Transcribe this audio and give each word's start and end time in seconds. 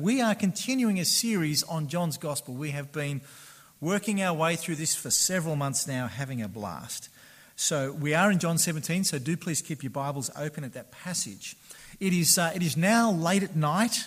We 0.00 0.22
are 0.22 0.34
continuing 0.34 0.98
a 0.98 1.04
series 1.04 1.62
on 1.64 1.88
John's 1.88 2.16
Gospel. 2.16 2.54
We 2.54 2.70
have 2.70 2.90
been 2.90 3.20
working 3.82 4.22
our 4.22 4.32
way 4.32 4.56
through 4.56 4.76
this 4.76 4.96
for 4.96 5.10
several 5.10 5.56
months 5.56 5.86
now, 5.86 6.06
having 6.06 6.40
a 6.40 6.48
blast. 6.48 7.10
So 7.54 7.92
we 7.92 8.14
are 8.14 8.30
in 8.30 8.38
John 8.38 8.56
17, 8.56 9.04
so 9.04 9.18
do 9.18 9.36
please 9.36 9.60
keep 9.60 9.82
your 9.82 9.90
Bibles 9.90 10.30
open 10.36 10.64
at 10.64 10.72
that 10.72 10.90
passage. 10.90 11.54
It 12.00 12.14
is, 12.14 12.38
uh, 12.38 12.50
it 12.54 12.62
is 12.62 12.78
now 12.78 13.12
late 13.12 13.42
at 13.42 13.54
night 13.54 14.06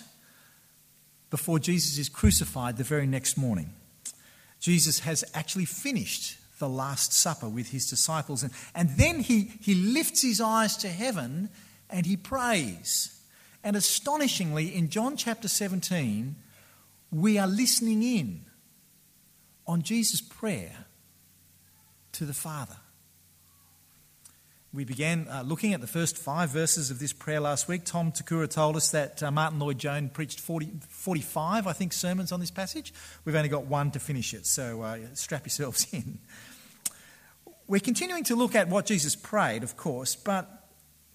before 1.30 1.60
Jesus 1.60 1.96
is 1.96 2.08
crucified 2.08 2.76
the 2.76 2.82
very 2.82 3.06
next 3.06 3.36
morning. 3.36 3.70
Jesus 4.58 4.98
has 5.00 5.22
actually 5.32 5.66
finished 5.66 6.38
the 6.58 6.68
Last 6.68 7.12
Supper 7.12 7.48
with 7.48 7.70
his 7.70 7.88
disciples, 7.88 8.42
and, 8.42 8.52
and 8.74 8.90
then 8.96 9.20
he, 9.20 9.52
he 9.60 9.76
lifts 9.76 10.22
his 10.22 10.40
eyes 10.40 10.76
to 10.78 10.88
heaven 10.88 11.50
and 11.88 12.04
he 12.04 12.16
prays. 12.16 13.14
And 13.64 13.76
astonishingly, 13.76 14.74
in 14.74 14.90
John 14.90 15.16
chapter 15.16 15.48
17, 15.48 16.36
we 17.10 17.38
are 17.38 17.46
listening 17.46 18.02
in 18.02 18.44
on 19.66 19.80
Jesus' 19.80 20.20
prayer 20.20 20.84
to 22.12 22.26
the 22.26 22.34
Father. 22.34 22.76
We 24.74 24.84
began 24.84 25.28
uh, 25.30 25.44
looking 25.46 25.72
at 25.72 25.80
the 25.80 25.86
first 25.86 26.18
five 26.18 26.50
verses 26.50 26.90
of 26.90 26.98
this 26.98 27.14
prayer 27.14 27.40
last 27.40 27.66
week. 27.66 27.86
Tom 27.86 28.12
Takura 28.12 28.50
told 28.50 28.76
us 28.76 28.90
that 28.90 29.22
uh, 29.22 29.30
Martyn 29.30 29.58
Lloyd-Jones 29.60 30.10
preached 30.12 30.40
40, 30.40 30.72
45, 30.86 31.66
I 31.66 31.72
think, 31.72 31.94
sermons 31.94 32.32
on 32.32 32.40
this 32.40 32.50
passage. 32.50 32.92
We've 33.24 33.34
only 33.34 33.48
got 33.48 33.64
one 33.64 33.92
to 33.92 33.98
finish 33.98 34.34
it, 34.34 34.44
so 34.44 34.82
uh, 34.82 34.98
strap 35.14 35.46
yourselves 35.46 35.86
in. 35.92 36.18
We're 37.66 37.80
continuing 37.80 38.24
to 38.24 38.36
look 38.36 38.54
at 38.54 38.68
what 38.68 38.84
Jesus 38.84 39.16
prayed, 39.16 39.62
of 39.62 39.74
course, 39.74 40.16
but 40.16 40.63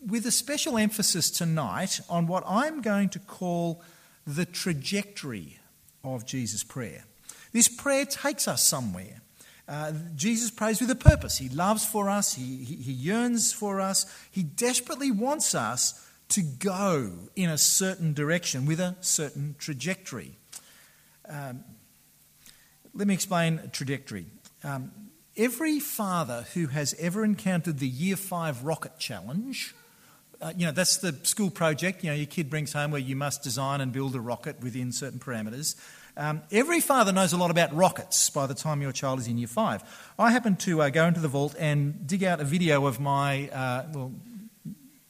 with 0.06 0.26
a 0.26 0.32
special 0.32 0.78
emphasis 0.78 1.30
tonight 1.30 2.00
on 2.10 2.28
what 2.28 2.44
I'm 2.48 2.82
going 2.82 3.10
to 3.10 3.20
call 3.20 3.82
the 4.26 4.46
trajectory 4.46 5.60
of 6.04 6.26
Jesus' 6.26 6.64
prayer. 6.64 7.06
This 7.52 7.68
prayer 7.68 8.06
takes 8.06 8.48
us 8.48 8.64
somewhere. 8.64 9.22
Uh, 9.68 9.94
Jesus 10.16 10.50
prays 10.50 10.82
with 10.82 10.90
a 10.90 10.96
purpose. 10.96 11.38
He 11.38 11.50
loves 11.50 11.86
for 11.86 12.10
us, 12.10 12.34
he, 12.34 12.64
he, 12.64 12.76
he 12.76 12.92
yearns 12.92 13.54
for 13.54 13.80
us, 13.80 14.06
he 14.32 14.44
desperately 14.44 15.12
wants 15.12 15.54
us 15.54 16.06
to 16.30 16.42
go 16.42 17.12
in 17.36 17.50
a 17.50 17.58
certain 17.58 18.14
direction 18.14 18.66
with 18.66 18.80
a 18.80 18.96
certain 19.02 19.56
trajectory. 19.58 20.38
Um, 21.28 21.64
let 22.94 23.08
me 23.08 23.14
explain 23.14 23.70
trajectory. 23.72 24.26
Um, 24.64 24.92
every 25.38 25.80
father 25.80 26.46
who 26.54 26.68
has 26.68 26.96
ever 27.00 27.24
encountered 27.24 27.80
the 27.80 27.88
Year 27.88 28.16
5 28.16 28.64
rocket 28.64 28.98
challenge 29.00 29.76
uh, 30.42 30.54
you 30.56 30.66
know, 30.66 30.72
that's 30.72 30.98
the 30.98 31.16
school 31.24 31.50
project. 31.50 32.04
You 32.04 32.12
know, 32.12 32.16
your 32.16 32.26
kid 32.26 32.50
brings 32.50 32.74
home 32.74 32.92
where 32.92 33.02
you 33.02 33.16
must 33.16 33.44
design 33.44 33.82
and 33.82 33.92
build 33.92 34.16
a 34.16 34.20
rocket 34.20 34.62
within 34.62 34.92
certain 34.92 35.20
parameters. 35.20 35.76
Um, 36.16 36.42
every 36.52 36.82
father 36.82 37.12
knows 37.12 37.34
a 37.34 37.38
lot 37.38 37.52
about 37.52 37.74
rockets 37.74 38.30
by 38.30 38.46
the 38.48 38.54
time 38.54 38.82
your 38.82 38.92
child 38.92 39.20
is 39.20 39.28
in 39.28 39.38
year 39.38 39.48
five. 39.48 39.84
I 40.18 40.32
happened 40.32 40.60
to 40.62 40.82
uh, 40.82 40.90
go 40.90 41.06
into 41.08 41.20
the 41.20 41.28
vault 41.28 41.56
and 41.58 42.06
dig 42.08 42.24
out 42.24 42.42
a 42.42 42.44
video 42.44 42.86
of 42.86 43.00
my, 43.00 43.50
uh, 43.50 43.86
well, 43.94 44.14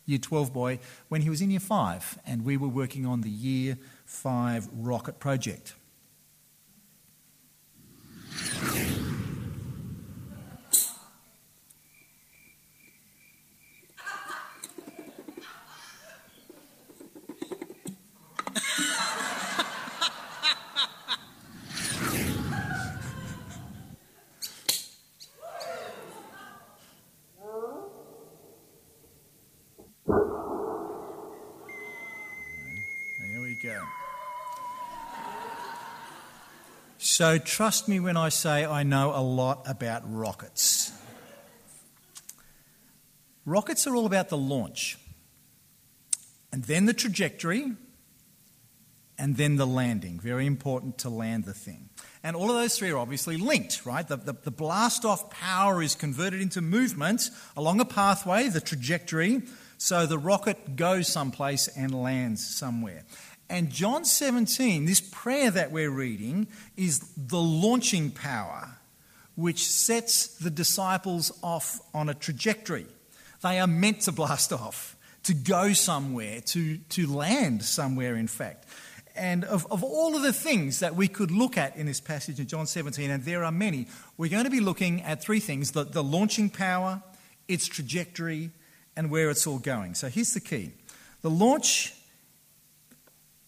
year 0.05 0.19
12 0.19 0.51
boy 0.51 0.79
when 1.07 1.21
he 1.21 1.29
was 1.29 1.41
in 1.41 1.51
year 1.51 1.59
five, 1.59 2.17
and 2.25 2.43
we 2.43 2.57
were 2.57 2.67
working 2.67 3.05
on 3.05 3.21
the 3.21 3.29
year 3.29 3.77
five 4.05 4.67
rocket 4.73 5.19
project. 5.19 5.73
So 37.19 37.37
trust 37.37 37.89
me 37.89 37.99
when 37.99 38.15
I 38.15 38.29
say 38.29 38.63
I 38.63 38.83
know 38.83 39.11
a 39.13 39.19
lot 39.19 39.63
about 39.65 40.03
rockets. 40.05 40.93
Rockets 43.45 43.85
are 43.87 43.93
all 43.93 44.05
about 44.05 44.29
the 44.29 44.37
launch, 44.37 44.97
and 46.53 46.63
then 46.63 46.85
the 46.85 46.93
trajectory, 46.93 47.73
and 49.17 49.35
then 49.35 49.57
the 49.57 49.67
landing. 49.67 50.17
Very 50.21 50.45
important 50.45 50.97
to 50.99 51.09
land 51.09 51.43
the 51.43 51.53
thing. 51.53 51.89
And 52.23 52.37
all 52.37 52.49
of 52.49 52.55
those 52.55 52.77
three 52.77 52.89
are 52.89 52.97
obviously 52.97 53.35
linked, 53.35 53.85
right? 53.85 54.07
The, 54.07 54.15
the, 54.15 54.37
the 54.45 54.51
blast 54.51 55.03
off 55.03 55.29
power 55.29 55.83
is 55.83 55.95
converted 55.95 56.39
into 56.39 56.61
movement 56.61 57.31
along 57.57 57.81
a 57.81 57.85
pathway, 57.85 58.47
the 58.47 58.61
trajectory, 58.61 59.41
so 59.77 60.05
the 60.05 60.17
rocket 60.17 60.77
goes 60.77 61.09
someplace 61.09 61.67
and 61.67 61.93
lands 61.93 62.45
somewhere. 62.45 63.03
And 63.49 63.71
John 63.71 64.05
17, 64.05 64.85
this 64.85 65.01
prayer 65.01 65.49
that 65.51 65.71
we're 65.71 65.89
reading, 65.89 66.47
is 66.77 66.99
the 67.17 67.41
launching 67.41 68.11
power 68.11 68.75
which 69.35 69.65
sets 69.65 70.27
the 70.27 70.49
disciples 70.49 71.31
off 71.41 71.79
on 71.93 72.09
a 72.09 72.13
trajectory. 72.13 72.85
They 73.41 73.59
are 73.59 73.67
meant 73.67 74.01
to 74.01 74.11
blast 74.11 74.51
off, 74.51 74.97
to 75.23 75.33
go 75.33 75.71
somewhere, 75.71 76.41
to, 76.47 76.77
to 76.77 77.07
land 77.07 77.63
somewhere, 77.63 78.17
in 78.17 78.27
fact. 78.27 78.65
And 79.15 79.45
of, 79.45 79.65
of 79.71 79.81
all 79.81 80.15
of 80.15 80.23
the 80.23 80.33
things 80.33 80.81
that 80.81 80.95
we 80.95 81.07
could 81.07 81.31
look 81.31 81.57
at 81.57 81.77
in 81.77 81.85
this 81.85 82.01
passage 82.01 82.39
in 82.39 82.47
John 82.47 82.67
17, 82.67 83.09
and 83.09 83.23
there 83.23 83.45
are 83.45 83.51
many, 83.51 83.87
we're 84.17 84.29
going 84.29 84.43
to 84.43 84.49
be 84.49 84.59
looking 84.59 85.01
at 85.03 85.21
three 85.21 85.39
things 85.39 85.71
the, 85.71 85.85
the 85.85 86.03
launching 86.03 86.49
power, 86.49 87.01
its 87.47 87.65
trajectory, 87.65 88.51
and 88.97 89.09
where 89.09 89.29
it's 89.29 89.47
all 89.47 89.59
going. 89.59 89.95
So 89.95 90.09
here's 90.09 90.33
the 90.33 90.41
key 90.41 90.73
the 91.21 91.29
launch 91.29 91.93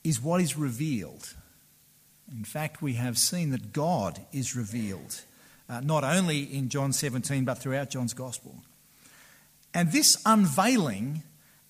is 0.03 0.21
what 0.21 0.41
is 0.41 0.57
revealed. 0.57 1.35
In 2.31 2.43
fact, 2.43 2.81
we 2.81 2.93
have 2.93 3.17
seen 3.17 3.51
that 3.51 3.73
God 3.73 4.19
is 4.31 4.55
revealed, 4.55 5.21
uh, 5.69 5.81
not 5.81 6.03
only 6.03 6.41
in 6.41 6.69
John 6.69 6.93
17, 6.93 7.45
but 7.45 7.57
throughout 7.57 7.89
John's 7.89 8.13
Gospel. 8.13 8.55
And 9.73 9.91
this 9.91 10.21
unveiling 10.25 11.23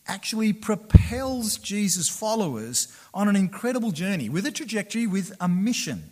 actually 0.08 0.54
propels 0.54 1.58
Jesus' 1.58 2.10
followers 2.10 2.88
on 3.14 3.28
an 3.28 3.36
incredible 3.36 3.92
journey 3.92 4.30
with 4.30 4.46
a 4.46 4.52
trajectory, 4.52 5.08
with 5.08 5.36
a 5.40 5.48
mission. 5.48 6.10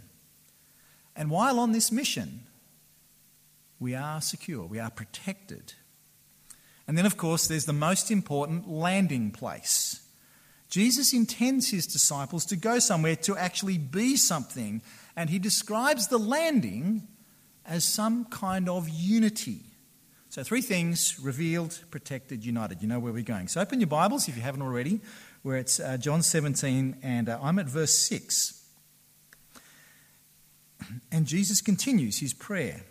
And 1.16 1.30
while 1.30 1.59
on 1.59 1.72
this 1.72 1.91
mission, 1.91 2.41
we 3.80 3.96
are 3.96 4.22
secure, 4.22 4.66
we 4.66 4.80
are 4.80 4.91
protected. 4.91 5.74
And 6.88 6.97
then, 6.97 7.06
of 7.06 7.18
course, 7.18 7.47
there's 7.47 7.66
the 7.66 7.74
most 7.74 8.09
important 8.09 8.68
landing 8.69 9.31
place 9.31 10.01
Jesus 10.69 11.13
intends 11.13 11.69
his 11.69 11.88
disciples 11.88 12.46
to 12.46 12.56
go 12.56 12.78
somewhere 12.80 13.16
to 13.18 13.35
actually 13.35 13.78
be 13.78 14.16
something, 14.16 14.81
and 15.16 15.30
he 15.30 15.40
describes 15.40 16.07
the 16.07 16.19
landing 16.19 17.07
as 17.66 17.84
some 17.84 18.25
kind 18.25 18.69
of 18.69 18.88
unity. 18.88 19.62
So, 20.30 20.44
three 20.44 20.62
things 20.62 21.19
revealed, 21.19 21.80
protected, 21.90 22.46
united. 22.46 22.84
You 22.84 22.88
know 22.88 23.00
where 23.00 23.12
we're 23.12 23.24
going. 23.24 23.47
So, 23.47 23.62
open 23.62 23.80
your 23.80 23.88
Bibles 23.88 24.28
if 24.28 24.35
you 24.35 24.44
haven't 24.44 24.62
already, 24.62 25.02
where 25.41 25.57
it's 25.57 25.80
uh, 25.80 25.97
John 25.97 26.22
17, 26.22 26.97
and 27.01 27.30
uh, 27.30 27.40
I'm 27.41 27.57
at 27.57 27.66
verse 27.66 27.94
6. 27.96 28.56
And 31.12 31.25
Jesus 31.25 31.62
continues 31.62 32.19
his 32.19 32.34
prayer 32.34 32.84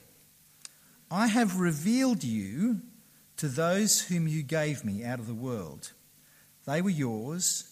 I 1.10 1.28
have 1.28 1.59
revealed 1.59 2.22
you 2.25 2.81
to 3.37 3.49
those 3.49 4.03
whom 4.03 4.28
you 4.28 4.43
gave 4.43 4.84
me 4.84 5.05
out 5.05 5.21
of 5.21 5.27
the 5.27 5.34
world. 5.34 5.93
They 6.68 6.82
were 6.82 6.90
yours, 6.90 7.64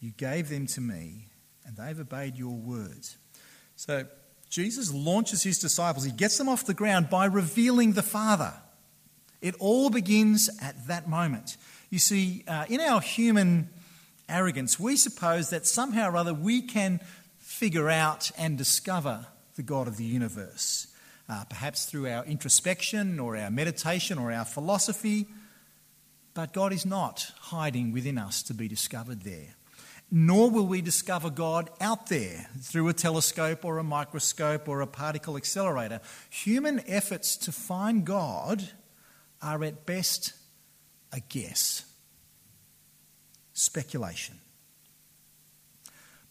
you 0.00 0.10
gave 0.10 0.50
them 0.50 0.66
to 0.68 0.82
me, 0.82 1.28
and 1.64 1.78
they've 1.78 1.98
obeyed 1.98 2.36
your 2.36 2.54
words. 2.54 3.16
So 3.74 4.04
Jesus 4.50 4.92
launches 4.92 5.42
his 5.42 5.58
disciples, 5.58 6.04
he 6.04 6.12
gets 6.12 6.36
them 6.36 6.46
off 6.46 6.66
the 6.66 6.74
ground 6.74 7.08
by 7.08 7.24
revealing 7.24 7.92
the 7.92 8.02
Father. 8.02 8.52
It 9.40 9.54
all 9.58 9.88
begins 9.88 10.50
at 10.60 10.88
that 10.88 11.08
moment. 11.08 11.56
You 11.88 11.98
see, 11.98 12.44
uh, 12.46 12.66
in 12.68 12.82
our 12.82 13.00
human 13.00 13.70
arrogance, 14.28 14.78
we 14.78 14.96
suppose 14.96 15.48
that 15.48 15.66
somehow 15.66 16.10
or 16.10 16.16
other 16.18 16.34
we 16.34 16.60
can 16.60 17.00
figure 17.38 17.88
out 17.88 18.30
and 18.36 18.58
discover 18.58 19.24
the 19.56 19.62
God 19.62 19.88
of 19.88 19.96
the 19.96 20.04
universe. 20.04 20.88
Uh, 21.30 21.44
perhaps 21.48 21.86
through 21.86 22.06
our 22.06 22.26
introspection 22.26 23.20
or 23.20 23.38
our 23.38 23.50
meditation 23.50 24.18
or 24.18 24.30
our 24.30 24.44
philosophy. 24.44 25.28
But 26.38 26.52
God 26.52 26.72
is 26.72 26.86
not 26.86 27.32
hiding 27.40 27.90
within 27.90 28.16
us 28.16 28.44
to 28.44 28.54
be 28.54 28.68
discovered 28.68 29.22
there 29.22 29.56
nor 30.08 30.50
will 30.50 30.66
we 30.66 30.80
discover 30.80 31.30
God 31.30 31.68
out 31.80 32.06
there 32.06 32.48
through 32.60 32.88
a 32.88 32.92
telescope 32.92 33.64
or 33.64 33.78
a 33.78 33.84
microscope 33.84 34.68
or 34.68 34.80
a 34.80 34.86
particle 34.86 35.36
accelerator. 35.36 36.00
Human 36.30 36.80
efforts 36.86 37.36
to 37.38 37.52
find 37.52 38.04
God 38.04 38.70
are 39.42 39.64
at 39.64 39.84
best 39.84 40.32
a 41.12 41.20
guess, 41.20 41.84
speculation. 43.52 44.36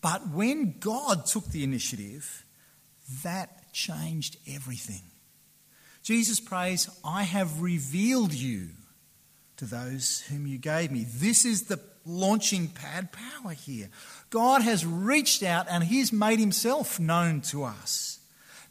But 0.02 0.30
when 0.30 0.80
God 0.80 1.26
took 1.26 1.48
the 1.50 1.64
initiative, 1.64 2.46
that 3.24 3.74
changed 3.74 4.38
everything. 4.48 5.04
Jesus 6.02 6.40
prays, 6.40 6.90
I 7.04 7.24
have 7.24 7.62
revealed 7.62 8.34
you 8.34 8.70
to 9.58 9.66
those 9.66 10.22
whom 10.30 10.48
you 10.48 10.58
gave 10.58 10.92
me. 10.92 11.06
This 11.08 11.46
is 11.46 11.64
the 11.64 11.80
launching 12.06 12.68
pad 12.70 13.10
power 13.12 13.52
here. 13.52 13.90
God 14.30 14.62
has 14.62 14.86
reached 14.86 15.44
out 15.44 15.68
and 15.70 15.84
He's 15.84 16.14
made 16.14 16.40
Himself 16.40 17.00
known 17.00 17.42
to 17.42 17.64
us. 17.64 18.20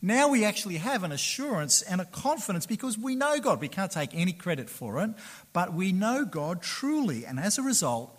Now 0.03 0.29
we 0.29 0.44
actually 0.44 0.77
have 0.77 1.03
an 1.03 1.12
assurance 1.12 1.83
and 1.83 2.00
a 2.00 2.05
confidence 2.05 2.67
because 2.67 2.99
we 2.99 3.17
know 3.17 3.38
God. 3.41 3.61
We 3.61 3.69
can't 3.69 3.91
take 3.91 4.15
any 4.15 4.33
credit 4.33 4.69
for 4.71 5.03
it, 5.03 5.11
but 5.53 5.73
we 5.73 5.93
know 5.93 6.25
God 6.25 6.62
truly. 6.62 7.25
And 7.25 7.41
as 7.41 7.59
a 7.59 7.62
result, 7.62 8.17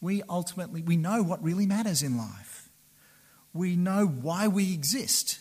we 0.00 0.22
ultimately 0.28 0.82
we 0.82 0.96
know 0.96 1.22
what 1.22 1.42
really 1.42 1.66
matters 1.66 2.02
in 2.02 2.16
life. 2.16 2.70
We 3.52 3.76
know 3.76 4.06
why 4.06 4.48
we 4.48 4.72
exist. 4.72 5.40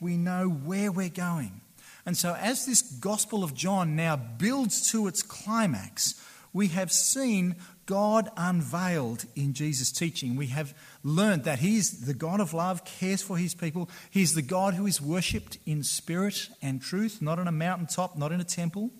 We 0.00 0.16
know 0.16 0.48
where 0.48 0.92
we're 0.92 1.08
going. 1.08 1.60
And 2.08 2.16
so 2.16 2.34
as 2.40 2.64
this 2.64 2.80
Gospel 2.80 3.44
of 3.44 3.52
John 3.52 3.94
now 3.94 4.16
builds 4.16 4.90
to 4.92 5.08
its 5.08 5.22
climax, 5.22 6.14
we 6.54 6.68
have 6.68 6.90
seen 6.90 7.56
God 7.84 8.30
unveiled 8.34 9.26
in 9.36 9.52
Jesus' 9.52 9.92
teaching. 9.92 10.34
We 10.34 10.46
have 10.46 10.72
learned 11.04 11.44
that 11.44 11.58
He's 11.58 12.06
the 12.06 12.14
God 12.14 12.40
of 12.40 12.54
love, 12.54 12.86
cares 12.86 13.20
for 13.20 13.36
His 13.36 13.54
people. 13.54 13.90
He's 14.08 14.32
the 14.32 14.40
God 14.40 14.72
who 14.72 14.86
is 14.86 15.02
worshipped 15.02 15.58
in 15.66 15.82
spirit 15.82 16.48
and 16.62 16.80
truth, 16.80 17.20
not 17.20 17.38
on 17.38 17.46
a 17.46 17.52
mountaintop, 17.52 18.16
not 18.16 18.32
in 18.32 18.40
a 18.40 18.44
temple. 18.44 18.90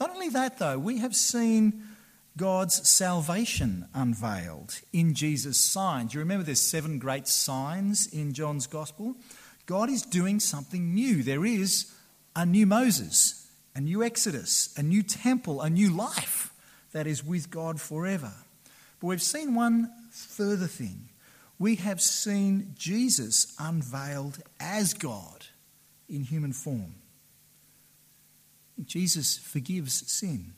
Not 0.00 0.08
only 0.08 0.30
that, 0.30 0.58
though, 0.58 0.78
we 0.78 1.00
have 1.00 1.14
seen 1.14 1.82
God's 2.38 2.88
salvation 2.88 3.84
unveiled 3.92 4.80
in 4.94 5.12
Jesus' 5.12 5.60
signs. 5.60 6.14
You 6.14 6.20
remember 6.20 6.42
there's 6.42 6.62
seven 6.62 6.98
great 7.00 7.28
signs 7.28 8.06
in 8.06 8.32
John's 8.32 8.66
Gospel? 8.66 9.14
God 9.66 9.90
is 9.90 10.00
doing 10.00 10.40
something 10.40 10.94
new. 10.94 11.22
There 11.22 11.44
is 11.44 11.92
a 12.36 12.44
new 12.44 12.66
Moses, 12.66 13.48
a 13.74 13.80
new 13.80 14.04
Exodus, 14.04 14.72
a 14.76 14.82
new 14.82 15.02
temple, 15.02 15.62
a 15.62 15.70
new 15.70 15.90
life 15.90 16.52
that 16.92 17.06
is 17.06 17.24
with 17.24 17.50
God 17.50 17.80
forever. 17.80 18.32
But 19.00 19.06
we've 19.06 19.22
seen 19.22 19.54
one 19.54 19.90
further 20.10 20.66
thing. 20.66 21.08
We 21.58 21.76
have 21.76 22.00
seen 22.00 22.74
Jesus 22.76 23.54
unveiled 23.58 24.38
as 24.60 24.92
God 24.92 25.46
in 26.08 26.22
human 26.22 26.52
form. 26.52 26.96
Jesus 28.84 29.38
forgives 29.38 30.10
sin. 30.10 30.52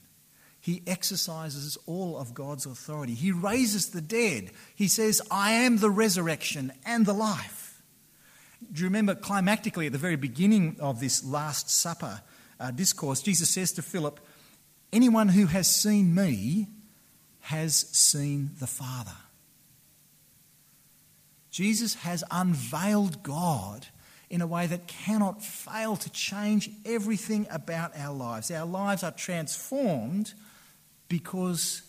He 0.60 0.82
exercises 0.88 1.78
all 1.86 2.18
of 2.18 2.34
God's 2.34 2.66
authority. 2.66 3.14
He 3.14 3.30
raises 3.30 3.90
the 3.90 4.00
dead. 4.00 4.50
He 4.74 4.88
says, 4.88 5.22
I 5.30 5.52
am 5.52 5.78
the 5.78 5.90
resurrection 5.90 6.72
and 6.84 7.06
the 7.06 7.12
life. 7.12 7.57
Do 8.72 8.80
you 8.80 8.86
remember 8.86 9.14
climactically 9.14 9.86
at 9.86 9.92
the 9.92 9.98
very 9.98 10.16
beginning 10.16 10.76
of 10.80 11.00
this 11.00 11.24
Last 11.24 11.70
Supper 11.70 12.22
uh, 12.58 12.70
discourse, 12.70 13.22
Jesus 13.22 13.48
says 13.50 13.72
to 13.72 13.82
Philip, 13.82 14.20
Anyone 14.92 15.28
who 15.28 15.46
has 15.46 15.68
seen 15.68 16.14
me 16.14 16.66
has 17.40 17.74
seen 17.74 18.50
the 18.58 18.66
Father. 18.66 19.16
Jesus 21.50 21.94
has 21.94 22.24
unveiled 22.30 23.22
God 23.22 23.86
in 24.30 24.40
a 24.40 24.46
way 24.46 24.66
that 24.66 24.86
cannot 24.86 25.42
fail 25.42 25.96
to 25.96 26.10
change 26.10 26.70
everything 26.84 27.46
about 27.50 27.96
our 27.96 28.14
lives. 28.14 28.50
Our 28.50 28.66
lives 28.66 29.02
are 29.02 29.10
transformed 29.10 30.34
because 31.08 31.82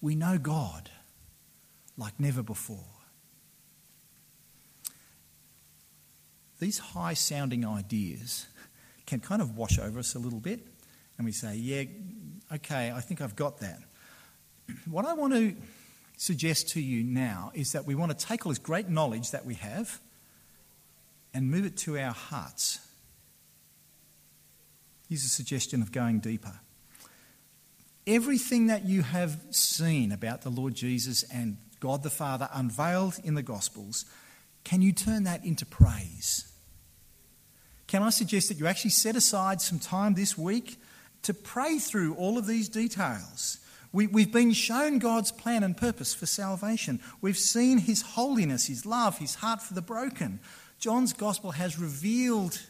we 0.00 0.14
know 0.14 0.38
God 0.38 0.90
like 1.96 2.18
never 2.18 2.42
before. 2.42 2.93
These 6.60 6.78
high 6.78 7.14
sounding 7.14 7.66
ideas 7.66 8.46
can 9.06 9.20
kind 9.20 9.42
of 9.42 9.56
wash 9.56 9.78
over 9.78 9.98
us 9.98 10.14
a 10.14 10.18
little 10.18 10.40
bit, 10.40 10.66
and 11.18 11.24
we 11.24 11.32
say, 11.32 11.56
Yeah, 11.56 11.84
okay, 12.54 12.92
I 12.92 13.00
think 13.00 13.20
I've 13.20 13.36
got 13.36 13.58
that. 13.60 13.80
What 14.88 15.04
I 15.04 15.14
want 15.14 15.34
to 15.34 15.54
suggest 16.16 16.70
to 16.70 16.80
you 16.80 17.02
now 17.02 17.50
is 17.54 17.72
that 17.72 17.86
we 17.86 17.94
want 17.94 18.16
to 18.18 18.26
take 18.26 18.46
all 18.46 18.50
this 18.50 18.58
great 18.58 18.88
knowledge 18.88 19.30
that 19.32 19.44
we 19.44 19.54
have 19.54 20.00
and 21.34 21.50
move 21.50 21.66
it 21.66 21.76
to 21.76 21.98
our 21.98 22.12
hearts. 22.12 22.80
Here's 25.08 25.24
a 25.24 25.28
suggestion 25.28 25.82
of 25.82 25.92
going 25.92 26.20
deeper. 26.20 26.60
Everything 28.06 28.68
that 28.68 28.84
you 28.84 29.02
have 29.02 29.38
seen 29.50 30.12
about 30.12 30.42
the 30.42 30.50
Lord 30.50 30.74
Jesus 30.74 31.24
and 31.24 31.56
God 31.80 32.02
the 32.02 32.10
Father 32.10 32.48
unveiled 32.52 33.18
in 33.24 33.34
the 33.34 33.42
Gospels, 33.42 34.04
can 34.64 34.82
you 34.82 34.92
turn 34.92 35.24
that 35.24 35.44
into 35.44 35.66
praise? 35.66 36.50
Can 37.86 38.02
I 38.02 38.10
suggest 38.10 38.48
that 38.48 38.58
you 38.58 38.66
actually 38.66 38.90
set 38.90 39.14
aside 39.14 39.60
some 39.60 39.78
time 39.78 40.14
this 40.14 40.36
week 40.36 40.78
to 41.24 41.34
pray 41.34 41.78
through 41.78 42.14
all 42.14 42.38
of 42.38 42.46
these 42.46 42.68
details. 42.68 43.58
We, 43.92 44.06
we've 44.06 44.32
been 44.32 44.52
shown 44.52 44.98
God's 44.98 45.32
plan 45.32 45.62
and 45.62 45.76
purpose 45.76 46.14
for 46.14 46.26
salvation. 46.26 47.00
We've 47.20 47.38
seen 47.38 47.78
His 47.78 48.02
holiness, 48.02 48.66
His 48.66 48.86
love, 48.86 49.18
His 49.18 49.36
heart 49.36 49.62
for 49.62 49.74
the 49.74 49.82
broken. 49.82 50.40
John's 50.78 51.12
gospel 51.12 51.52
has 51.52 51.78
revealed 51.78 52.60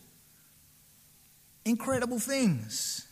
incredible 1.64 2.18
things. 2.18 3.08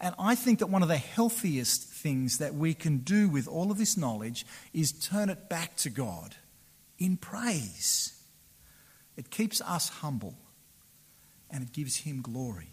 And 0.00 0.14
I 0.18 0.34
think 0.34 0.60
that 0.60 0.68
one 0.68 0.82
of 0.82 0.88
the 0.88 0.96
healthiest 0.96 1.84
things 1.84 2.38
that 2.38 2.54
we 2.54 2.72
can 2.72 2.98
do 2.98 3.28
with 3.28 3.46
all 3.46 3.70
of 3.70 3.76
this 3.76 3.96
knowledge 3.96 4.46
is 4.72 4.92
turn 4.92 5.28
it 5.28 5.50
back 5.50 5.76
to 5.78 5.90
God 5.90 6.36
in 7.00 7.16
praise. 7.16 8.22
It 9.16 9.30
keeps 9.30 9.60
us 9.62 9.88
humble 9.88 10.36
and 11.50 11.64
it 11.64 11.72
gives 11.72 11.96
Him 11.96 12.22
glory. 12.22 12.68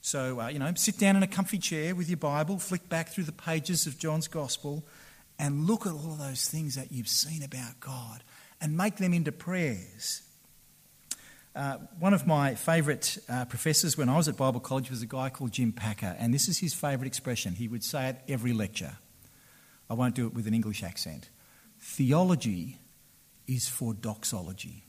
So, 0.00 0.40
uh, 0.40 0.48
you 0.48 0.58
know, 0.58 0.72
sit 0.74 0.98
down 0.98 1.16
in 1.16 1.22
a 1.22 1.28
comfy 1.28 1.58
chair 1.58 1.94
with 1.94 2.08
your 2.08 2.16
Bible, 2.16 2.58
flick 2.58 2.88
back 2.88 3.10
through 3.10 3.24
the 3.24 3.32
pages 3.32 3.86
of 3.86 3.98
John's 3.98 4.26
Gospel, 4.26 4.84
and 5.38 5.66
look 5.66 5.86
at 5.86 5.92
all 5.92 6.12
of 6.12 6.18
those 6.18 6.48
things 6.48 6.74
that 6.74 6.90
you've 6.90 7.08
seen 7.08 7.42
about 7.42 7.78
God 7.80 8.24
and 8.60 8.76
make 8.76 8.96
them 8.96 9.12
into 9.12 9.30
prayers. 9.30 10.22
Uh, 11.54 11.76
one 11.98 12.14
of 12.14 12.26
my 12.26 12.54
favourite 12.54 13.18
uh, 13.28 13.44
professors 13.44 13.96
when 13.96 14.08
I 14.08 14.16
was 14.16 14.26
at 14.26 14.36
Bible 14.36 14.60
college 14.60 14.90
was 14.90 15.02
a 15.02 15.06
guy 15.06 15.28
called 15.28 15.52
Jim 15.52 15.72
Packer, 15.72 16.16
and 16.18 16.32
this 16.32 16.48
is 16.48 16.58
his 16.58 16.72
favourite 16.72 17.06
expression. 17.06 17.54
He 17.54 17.68
would 17.68 17.84
say 17.84 18.08
it 18.08 18.16
every 18.26 18.52
lecture. 18.52 18.96
I 19.90 19.94
won't 19.94 20.14
do 20.14 20.26
it 20.26 20.32
with 20.32 20.46
an 20.46 20.54
English 20.54 20.82
accent. 20.82 21.28
Theology 21.78 22.78
is 23.46 23.68
for 23.68 23.94
doxology. 23.94 24.84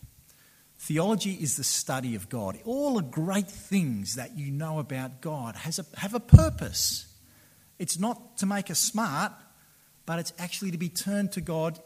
Theology 0.77 1.31
is 1.31 1.55
the 1.55 1.63
study 1.63 2.15
of 2.15 2.27
God. 2.27 2.60
All 2.65 2.95
the 2.95 3.01
great 3.01 3.50
things 3.50 4.15
that 4.15 4.38
you 4.38 4.51
know 4.51 4.79
about 4.79 5.22
God 5.22 5.55
has 5.55 5.79
a, 5.79 5.86
have 5.98 6.13
a 6.13 6.19
purpose. 6.19 7.07
It's 7.79 7.98
not 7.98 8.38
to 8.38 8.45
make 8.45 8.69
us 8.69 8.79
smart, 8.79 9.31
but 10.05 10.19
it's 10.19 10.33
actually 10.38 10.72
to 10.72 10.77
be 10.77 10.89
turned 10.89 11.31
to 11.33 11.41
God 11.41 11.79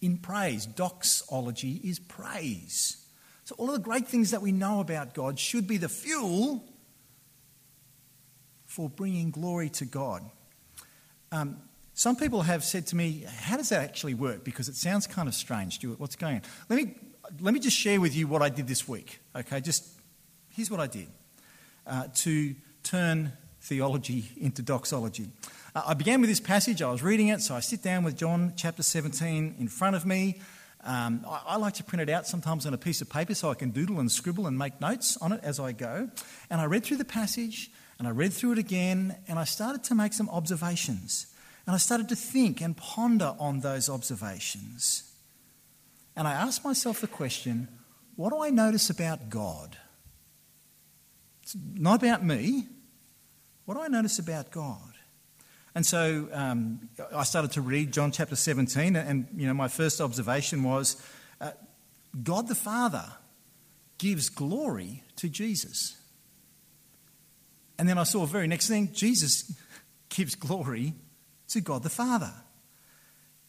in 0.00 0.16
praise. 0.16 0.64
Doxology 0.64 1.80
is 1.84 1.98
praise. 1.98 3.04
So, 3.44 3.54
all 3.58 3.68
of 3.68 3.74
the 3.74 3.80
great 3.80 4.06
things 4.06 4.30
that 4.30 4.42
we 4.42 4.52
know 4.52 4.80
about 4.80 5.14
God 5.14 5.38
should 5.38 5.66
be 5.66 5.76
the 5.76 5.88
fuel 5.88 6.64
for 8.64 8.88
bringing 8.88 9.30
glory 9.30 9.70
to 9.70 9.84
God. 9.84 10.22
Um, 11.32 11.58
some 11.98 12.14
people 12.14 12.42
have 12.42 12.62
said 12.62 12.86
to 12.86 12.96
me, 12.96 13.24
How 13.40 13.56
does 13.56 13.70
that 13.70 13.82
actually 13.82 14.14
work? 14.14 14.44
Because 14.44 14.68
it 14.68 14.76
sounds 14.76 15.08
kind 15.08 15.26
of 15.26 15.34
strange, 15.34 15.74
Stuart. 15.74 15.98
What's 15.98 16.14
going 16.14 16.36
on? 16.36 16.42
Let 16.68 16.76
me 16.76 16.94
let 17.40 17.52
me 17.52 17.58
just 17.58 17.76
share 17.76 18.00
with 18.00 18.14
you 18.14 18.28
what 18.28 18.40
I 18.40 18.50
did 18.50 18.68
this 18.68 18.86
week. 18.86 19.18
Okay, 19.34 19.60
just 19.60 19.84
here's 20.48 20.70
what 20.70 20.78
I 20.78 20.86
did 20.86 21.08
uh, 21.88 22.04
to 22.18 22.54
turn 22.84 23.32
theology 23.62 24.30
into 24.36 24.62
doxology. 24.62 25.30
Uh, 25.74 25.82
I 25.88 25.94
began 25.94 26.20
with 26.20 26.30
this 26.30 26.38
passage, 26.38 26.82
I 26.82 26.90
was 26.92 27.02
reading 27.02 27.28
it, 27.28 27.40
so 27.40 27.56
I 27.56 27.60
sit 27.60 27.82
down 27.82 28.04
with 28.04 28.16
John 28.16 28.52
chapter 28.56 28.84
17 28.84 29.56
in 29.58 29.66
front 29.66 29.96
of 29.96 30.06
me. 30.06 30.40
Um, 30.84 31.26
I, 31.28 31.42
I, 31.48 31.56
like 31.56 31.74
to 31.74 31.84
print 31.84 32.08
it 32.08 32.12
out 32.14 32.28
sometimes 32.28 32.64
on 32.64 32.74
a 32.74 32.78
piece 32.78 33.00
of 33.00 33.10
paper 33.10 33.34
so 33.34 33.50
I 33.50 33.54
can 33.54 33.70
doodle 33.70 33.98
and 33.98 34.10
scribble 34.10 34.46
and 34.46 34.56
make 34.56 34.80
notes 34.80 35.16
on 35.16 35.32
it 35.32 35.40
as 35.42 35.58
I 35.58 35.72
go. 35.72 36.08
And 36.48 36.60
I 36.60 36.66
read 36.66 36.84
through 36.84 36.98
the 36.98 37.04
passage 37.04 37.72
and 37.98 38.06
I 38.06 38.12
read 38.12 38.32
through 38.32 38.52
it 38.52 38.58
again 38.58 39.16
and 39.26 39.36
I 39.36 39.44
started 39.44 39.82
to 39.84 39.96
make 39.96 40.12
some 40.12 40.30
observations. 40.30 41.26
And 41.68 41.74
I 41.74 41.78
started 41.78 42.08
to 42.08 42.16
think 42.16 42.62
and 42.62 42.74
ponder 42.74 43.36
on 43.38 43.60
those 43.60 43.90
observations. 43.90 45.12
And 46.16 46.26
I 46.26 46.32
asked 46.32 46.64
myself 46.64 47.02
the 47.02 47.06
question 47.06 47.68
what 48.16 48.30
do 48.30 48.42
I 48.42 48.48
notice 48.48 48.88
about 48.88 49.28
God? 49.28 49.76
It's 51.42 51.54
not 51.74 52.02
about 52.02 52.24
me. 52.24 52.68
What 53.66 53.74
do 53.74 53.82
I 53.82 53.88
notice 53.88 54.18
about 54.18 54.50
God? 54.50 54.94
And 55.74 55.84
so 55.84 56.30
um, 56.32 56.88
I 57.14 57.24
started 57.24 57.52
to 57.52 57.60
read 57.60 57.92
John 57.92 58.12
chapter 58.12 58.34
17, 58.34 58.96
and 58.96 59.28
you 59.36 59.46
know, 59.46 59.52
my 59.52 59.68
first 59.68 60.00
observation 60.00 60.62
was 60.62 60.96
uh, 61.38 61.50
God 62.22 62.48
the 62.48 62.54
Father 62.54 63.12
gives 63.98 64.30
glory 64.30 65.02
to 65.16 65.28
Jesus. 65.28 65.98
And 67.78 67.86
then 67.86 67.98
I 67.98 68.04
saw 68.04 68.20
the 68.20 68.32
very 68.32 68.46
next 68.46 68.68
thing 68.68 68.90
Jesus 68.94 69.52
gives 70.08 70.34
glory 70.34 70.94
to 71.48 71.60
God 71.60 71.82
the 71.82 71.90
Father. 71.90 72.32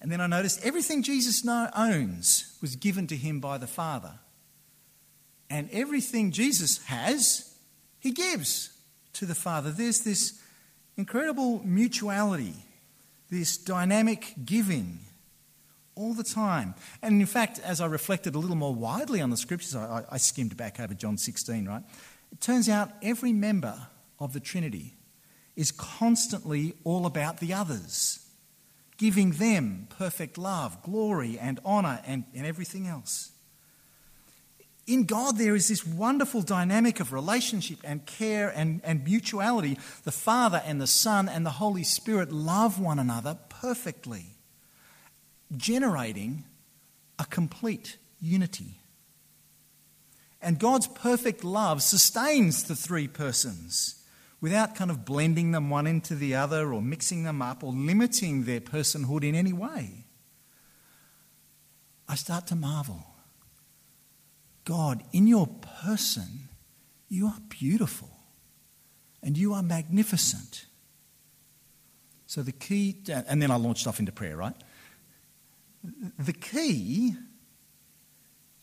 And 0.01 0.11
then 0.11 0.21
I 0.21 0.27
noticed 0.27 0.63
everything 0.63 1.03
Jesus 1.03 1.45
owns 1.47 2.57
was 2.61 2.75
given 2.75 3.07
to 3.07 3.15
him 3.15 3.39
by 3.39 3.57
the 3.57 3.67
Father. 3.67 4.13
And 5.49 5.69
everything 5.71 6.31
Jesus 6.31 6.85
has, 6.85 7.55
he 7.99 8.11
gives 8.11 8.69
to 9.13 9.25
the 9.25 9.35
Father. 9.35 9.71
There's 9.71 10.01
this 10.01 10.41
incredible 10.95 11.61
mutuality, 11.65 12.53
this 13.29 13.57
dynamic 13.57 14.33
giving 14.45 14.99
all 15.95 16.13
the 16.13 16.23
time. 16.23 16.75
And 17.01 17.19
in 17.19 17.27
fact, 17.27 17.59
as 17.59 17.81
I 17.81 17.87
reflected 17.87 18.35
a 18.35 18.39
little 18.39 18.55
more 18.55 18.73
widely 18.73 19.21
on 19.21 19.31
the 19.31 19.37
scriptures, 19.37 19.75
I, 19.75 20.05
I 20.09 20.17
skimmed 20.17 20.55
back 20.55 20.79
over 20.79 20.93
John 20.93 21.17
16, 21.17 21.67
right? 21.67 21.83
It 22.31 22.39
turns 22.39 22.69
out 22.69 22.91
every 23.01 23.33
member 23.33 23.87
of 24.19 24.33
the 24.33 24.39
Trinity 24.39 24.93
is 25.59 25.73
constantly 25.73 26.73
all 26.85 27.05
about 27.05 27.41
the 27.41 27.53
others, 27.53 28.25
giving 28.97 29.31
them 29.31 29.87
perfect 29.89 30.37
love, 30.37 30.81
glory, 30.83 31.37
and 31.37 31.59
honour, 31.65 32.01
and, 32.07 32.23
and 32.33 32.45
everything 32.45 32.87
else. 32.87 33.31
In 34.87 35.03
God, 35.03 35.37
there 35.37 35.55
is 35.55 35.67
this 35.67 35.85
wonderful 35.85 36.43
dynamic 36.43 37.01
of 37.01 37.11
relationship 37.11 37.79
and 37.83 38.05
care 38.05 38.47
and, 38.47 38.79
and 38.85 39.03
mutuality. 39.03 39.77
The 40.05 40.13
Father 40.13 40.61
and 40.65 40.79
the 40.79 40.87
Son 40.87 41.27
and 41.27 41.45
the 41.45 41.49
Holy 41.49 41.83
Spirit 41.83 42.31
love 42.31 42.79
one 42.79 42.97
another 42.97 43.37
perfectly 43.49 44.37
generating 45.57 46.45
a 47.19 47.25
complete 47.25 47.97
unity. 48.21 48.79
And 50.41 50.57
God's 50.57 50.87
perfect 50.87 51.43
love 51.43 51.83
sustains 51.83 52.63
the 52.63 52.77
three 52.77 53.09
persons 53.09 53.98
without 54.41 54.75
kind 54.75 54.89
of 54.89 55.05
blending 55.05 55.51
them 55.51 55.69
one 55.69 55.87
into 55.87 56.15
the 56.15 56.35
other 56.35 56.73
or 56.73 56.81
mixing 56.81 57.23
them 57.23 57.41
up 57.41 57.63
or 57.63 57.73
limiting 57.73 58.43
their 58.43 58.61
personhood 58.61 59.23
in 59.23 59.35
any 59.35 59.53
way. 59.53 60.05
I 62.07 62.15
start 62.15 62.47
to 62.47 62.55
marvel. 62.55 63.05
God, 64.65 65.03
in 65.11 65.27
your 65.27 65.47
person, 65.81 66.49
you 67.07 67.27
are 67.27 67.39
beautiful 67.49 68.09
and 69.21 69.37
you 69.37 69.53
are 69.53 69.63
magnificent. 69.63 70.65
So 72.27 72.43
the 72.43 72.51
key, 72.51 72.97
and 73.07 73.41
then 73.41 73.51
I 73.51 73.55
launched 73.55 73.87
off 73.87 73.99
into 73.99 74.11
prayer, 74.11 74.37
right? 74.37 74.55
The 76.17 76.33
key 76.33 77.15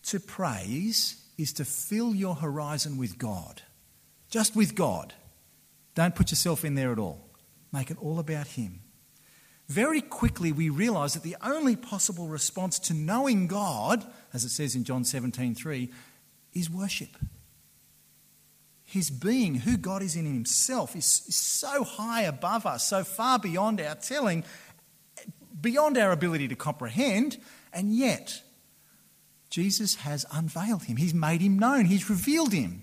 to 0.05 0.21
praise 0.21 1.23
is 1.37 1.53
to 1.55 1.65
fill 1.65 2.15
your 2.15 2.37
horizon 2.37 2.97
with 2.97 3.19
God. 3.19 3.63
Just 4.31 4.55
with 4.55 4.75
God. 4.75 5.13
Don't 5.97 6.15
put 6.15 6.31
yourself 6.31 6.65
in 6.65 6.77
there 6.77 6.93
at 6.93 7.01
all. 7.01 7.29
Make 7.73 7.91
it 7.91 7.99
all 8.01 8.21
about 8.21 8.47
Him. 8.47 8.83
Very 9.67 10.01
quickly, 10.01 10.53
we 10.53 10.69
realize 10.69 11.15
that 11.15 11.25
the 11.25 11.37
only 11.43 11.75
possible 11.75 12.29
response 12.29 12.79
to 12.79 12.95
knowing 12.95 13.49
God, 13.49 14.07
as 14.33 14.45
it 14.45 14.51
says 14.51 14.77
in 14.77 14.85
John 14.85 15.05
17 15.05 15.57
3, 15.57 15.91
is 16.53 16.71
worship. 16.71 17.17
His 18.85 19.11
being, 19.11 19.57
who 19.57 19.77
God 19.77 20.03
is 20.03 20.15
in 20.15 20.27
Himself, 20.27 20.95
is, 20.95 21.25
is 21.27 21.35
so 21.35 21.83
high 21.83 22.23
above 22.23 22.67
us, 22.67 22.87
so 22.87 23.03
far 23.03 23.41
beyond 23.41 23.81
our 23.81 23.97
telling, 23.97 24.45
beyond 25.61 25.99
our 25.99 26.13
ability 26.13 26.47
to 26.47 26.55
comprehend, 26.55 27.39
and 27.73 27.93
yet 27.93 28.43
Jesus 29.51 29.97
has 29.97 30.27
unveiled 30.31 30.85
him. 30.85 30.97
He's 30.97 31.15
made 31.15 31.41
him 31.41 31.59
known, 31.59 31.87
he's 31.87 32.11
revealed 32.11 32.53
him. 32.53 32.83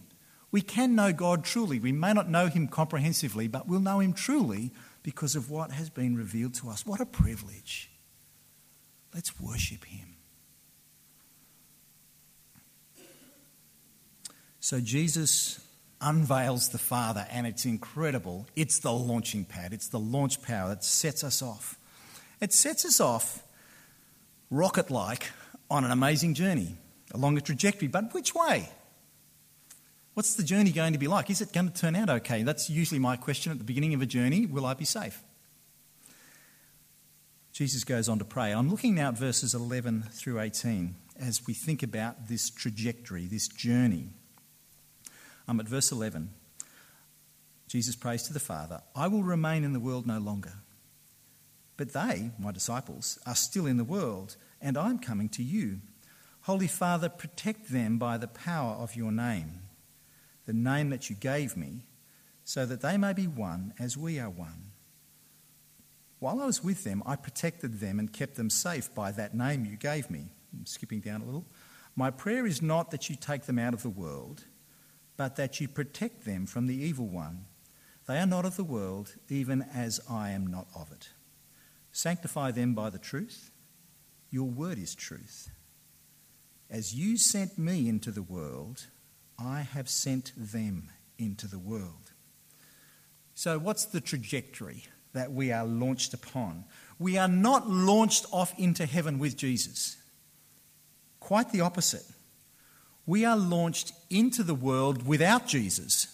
We 0.53 0.61
can 0.61 0.93
know 0.95 1.11
God 1.11 1.43
truly. 1.43 1.79
We 1.79 1.91
may 1.91 2.13
not 2.13 2.29
know 2.29 2.45
him 2.45 2.67
comprehensively, 2.67 3.47
but 3.47 3.67
we'll 3.67 3.79
know 3.79 3.99
him 3.99 4.13
truly 4.13 4.71
because 5.01 5.35
of 5.35 5.49
what 5.49 5.71
has 5.71 5.89
been 5.89 6.15
revealed 6.15 6.53
to 6.53 6.69
us. 6.69 6.85
What 6.85 7.01
a 7.01 7.07
privilege. 7.07 7.89
Let's 9.15 9.39
worship 9.39 9.83
him. 9.83 10.15
So 14.59 14.79
Jesus 14.79 15.59
unveils 15.99 16.69
the 16.69 16.77
Father, 16.77 17.25
and 17.31 17.47
it's 17.47 17.65
incredible. 17.65 18.45
It's 18.55 18.77
the 18.77 18.93
launching 18.93 19.45
pad, 19.45 19.73
it's 19.73 19.87
the 19.87 19.99
launch 19.99 20.39
power 20.43 20.69
that 20.69 20.83
sets 20.83 21.23
us 21.23 21.41
off. 21.41 21.79
It 22.39 22.53
sets 22.53 22.85
us 22.85 23.01
off 23.01 23.41
rocket 24.51 24.91
like 24.91 25.31
on 25.71 25.83
an 25.83 25.89
amazing 25.89 26.35
journey 26.35 26.77
along 27.11 27.39
a 27.39 27.41
trajectory. 27.41 27.87
But 27.87 28.13
which 28.13 28.35
way? 28.35 28.69
What's 30.13 30.35
the 30.35 30.43
journey 30.43 30.71
going 30.71 30.93
to 30.93 30.99
be 30.99 31.07
like? 31.07 31.29
Is 31.29 31.41
it 31.41 31.53
going 31.53 31.69
to 31.69 31.73
turn 31.73 31.95
out 31.95 32.09
okay? 32.09 32.43
That's 32.43 32.69
usually 32.69 32.99
my 32.99 33.15
question 33.15 33.51
at 33.51 33.57
the 33.57 33.63
beginning 33.63 33.93
of 33.93 34.01
a 34.01 34.05
journey. 34.05 34.45
Will 34.45 34.65
I 34.65 34.73
be 34.73 34.85
safe? 34.85 35.23
Jesus 37.51 37.83
goes 37.83 38.09
on 38.09 38.19
to 38.19 38.25
pray. 38.25 38.51
I'm 38.51 38.69
looking 38.69 38.95
now 38.95 39.09
at 39.09 39.17
verses 39.17 39.53
11 39.53 40.05
through 40.11 40.39
18 40.39 40.95
as 41.19 41.45
we 41.45 41.53
think 41.53 41.83
about 41.83 42.27
this 42.27 42.49
trajectory, 42.49 43.25
this 43.25 43.47
journey. 43.47 44.09
I'm 45.47 45.59
at 45.59 45.67
verse 45.67 45.91
11. 45.91 46.29
Jesus 47.67 47.95
prays 47.95 48.23
to 48.23 48.33
the 48.33 48.39
Father 48.39 48.81
I 48.95 49.07
will 49.07 49.23
remain 49.23 49.63
in 49.63 49.73
the 49.73 49.79
world 49.79 50.05
no 50.05 50.19
longer 50.19 50.53
but 51.77 51.93
they, 51.93 52.31
my 52.37 52.51
disciples, 52.51 53.19
are 53.25 53.35
still 53.35 53.65
in 53.65 53.77
the 53.77 53.83
world, 53.83 54.37
and 54.61 54.77
I'm 54.77 54.99
coming 54.99 55.29
to 55.29 55.43
you. 55.43 55.79
Holy 56.41 56.67
Father, 56.67 57.09
protect 57.09 57.71
them 57.71 57.97
by 57.97 58.17
the 58.17 58.27
power 58.27 58.73
of 58.73 58.95
your 58.95 59.11
name, 59.11 59.62
the 60.45 60.53
name 60.53 60.89
that 60.89 61.09
you 61.09 61.15
gave 61.15 61.55
me, 61.55 61.85
so 62.43 62.65
that 62.65 62.81
they 62.81 62.97
may 62.97 63.13
be 63.13 63.27
one 63.27 63.73
as 63.79 63.97
we 63.97 64.19
are 64.19 64.29
one. 64.29 64.71
While 66.19 66.41
I 66.41 66.45
was 66.45 66.63
with 66.63 66.83
them, 66.83 67.03
I 67.05 67.15
protected 67.15 67.79
them 67.79 67.99
and 67.99 68.11
kept 68.11 68.35
them 68.35 68.49
safe 68.49 68.93
by 68.95 69.11
that 69.11 69.35
name 69.35 69.65
you 69.65 69.75
gave 69.75 70.09
me. 70.09 70.27
I'm 70.53 70.65
skipping 70.65 71.01
down 71.01 71.21
a 71.21 71.25
little. 71.25 71.45
My 71.95 72.11
prayer 72.11 72.45
is 72.45 72.61
not 72.61 72.91
that 72.91 73.09
you 73.09 73.15
take 73.15 73.43
them 73.43 73.59
out 73.59 73.73
of 73.73 73.83
the 73.83 73.89
world, 73.89 74.45
but 75.17 75.35
that 75.35 75.59
you 75.59 75.67
protect 75.67 76.25
them 76.25 76.45
from 76.45 76.67
the 76.67 76.75
evil 76.75 77.07
one. 77.07 77.45
They 78.07 78.19
are 78.19 78.25
not 78.25 78.45
of 78.45 78.55
the 78.55 78.63
world, 78.63 79.15
even 79.29 79.61
as 79.73 79.99
I 80.09 80.31
am 80.31 80.47
not 80.47 80.67
of 80.75 80.91
it. 80.91 81.09
Sanctify 81.91 82.51
them 82.51 82.73
by 82.73 82.89
the 82.89 82.99
truth. 82.99 83.51
Your 84.29 84.49
word 84.49 84.77
is 84.77 84.95
truth. 84.95 85.51
As 86.69 86.95
you 86.95 87.17
sent 87.17 87.57
me 87.57 87.87
into 87.87 88.11
the 88.11 88.23
world, 88.23 88.87
I 89.37 89.61
have 89.61 89.89
sent 89.89 90.31
them 90.37 90.89
into 91.17 91.47
the 91.47 91.59
world. 91.59 92.11
So, 93.35 93.57
what's 93.57 93.85
the 93.85 94.01
trajectory 94.01 94.85
that 95.13 95.31
we 95.31 95.51
are 95.51 95.65
launched 95.65 96.13
upon? 96.13 96.65
We 96.99 97.17
are 97.17 97.27
not 97.27 97.69
launched 97.69 98.25
off 98.31 98.53
into 98.57 98.85
heaven 98.85 99.19
with 99.19 99.35
Jesus. 99.35 99.97
Quite 101.19 101.51
the 101.51 101.61
opposite. 101.61 102.05
We 103.05 103.25
are 103.25 103.37
launched 103.37 103.91
into 104.09 104.43
the 104.43 104.55
world 104.55 105.05
without 105.05 105.47
Jesus 105.47 106.07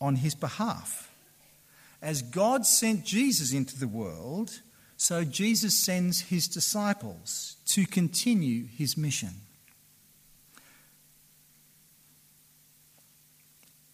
on 0.00 0.16
his 0.16 0.34
behalf. 0.34 1.12
As 2.00 2.22
God 2.22 2.64
sent 2.64 3.04
Jesus 3.04 3.52
into 3.52 3.78
the 3.78 3.88
world, 3.88 4.60
so 4.96 5.24
Jesus 5.24 5.76
sends 5.76 6.22
his 6.22 6.48
disciples 6.48 7.56
to 7.66 7.86
continue 7.86 8.66
his 8.66 8.96
mission. 8.96 9.30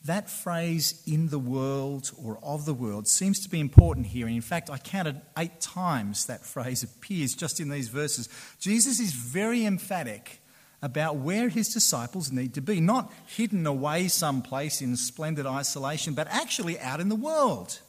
That 0.05 0.29
phrase, 0.29 1.03
in 1.07 1.29
the 1.29 1.39
world 1.39 2.11
or 2.23 2.39
of 2.43 2.67
the 2.67 2.75
world, 2.75 3.09
seems 3.09 3.41
to 3.41 3.49
be 3.49 3.59
important 3.59 4.07
here. 4.07 4.27
And 4.27 4.37
in 4.37 4.43
fact, 4.43 4.69
I 4.69 4.77
counted 4.77 5.21
eight 5.39 5.61
times 5.61 6.27
that 6.27 6.45
phrase 6.45 6.83
appears 6.83 7.35
just 7.35 7.59
in 7.59 7.71
these 7.71 7.89
verses. 7.89 8.29
Jesus 8.61 9.01
is 9.01 9.13
very 9.13 9.65
emphatic 9.65 10.41
about 10.83 11.17
where 11.17 11.49
his 11.49 11.73
disciples 11.73 12.31
need 12.31 12.53
to 12.55 12.61
be, 12.61 12.81
not 12.81 13.11
hidden 13.27 13.67
away 13.67 14.09
someplace 14.09 14.83
in 14.83 14.97
splendid 14.97 15.47
isolation, 15.47 16.13
but 16.13 16.29
actually 16.29 16.79
out 16.79 17.01
in 17.01 17.09
the 17.09 17.15
world 17.15 17.81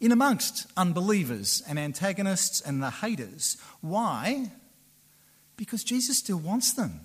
in 0.00 0.12
amongst 0.12 0.66
unbelievers 0.76 1.62
and 1.68 1.78
antagonists 1.78 2.60
and 2.60 2.82
the 2.82 2.90
haters. 2.90 3.56
Why? 3.80 4.50
Because 5.56 5.84
Jesus 5.84 6.18
still 6.18 6.38
wants 6.38 6.72
them. 6.72 7.00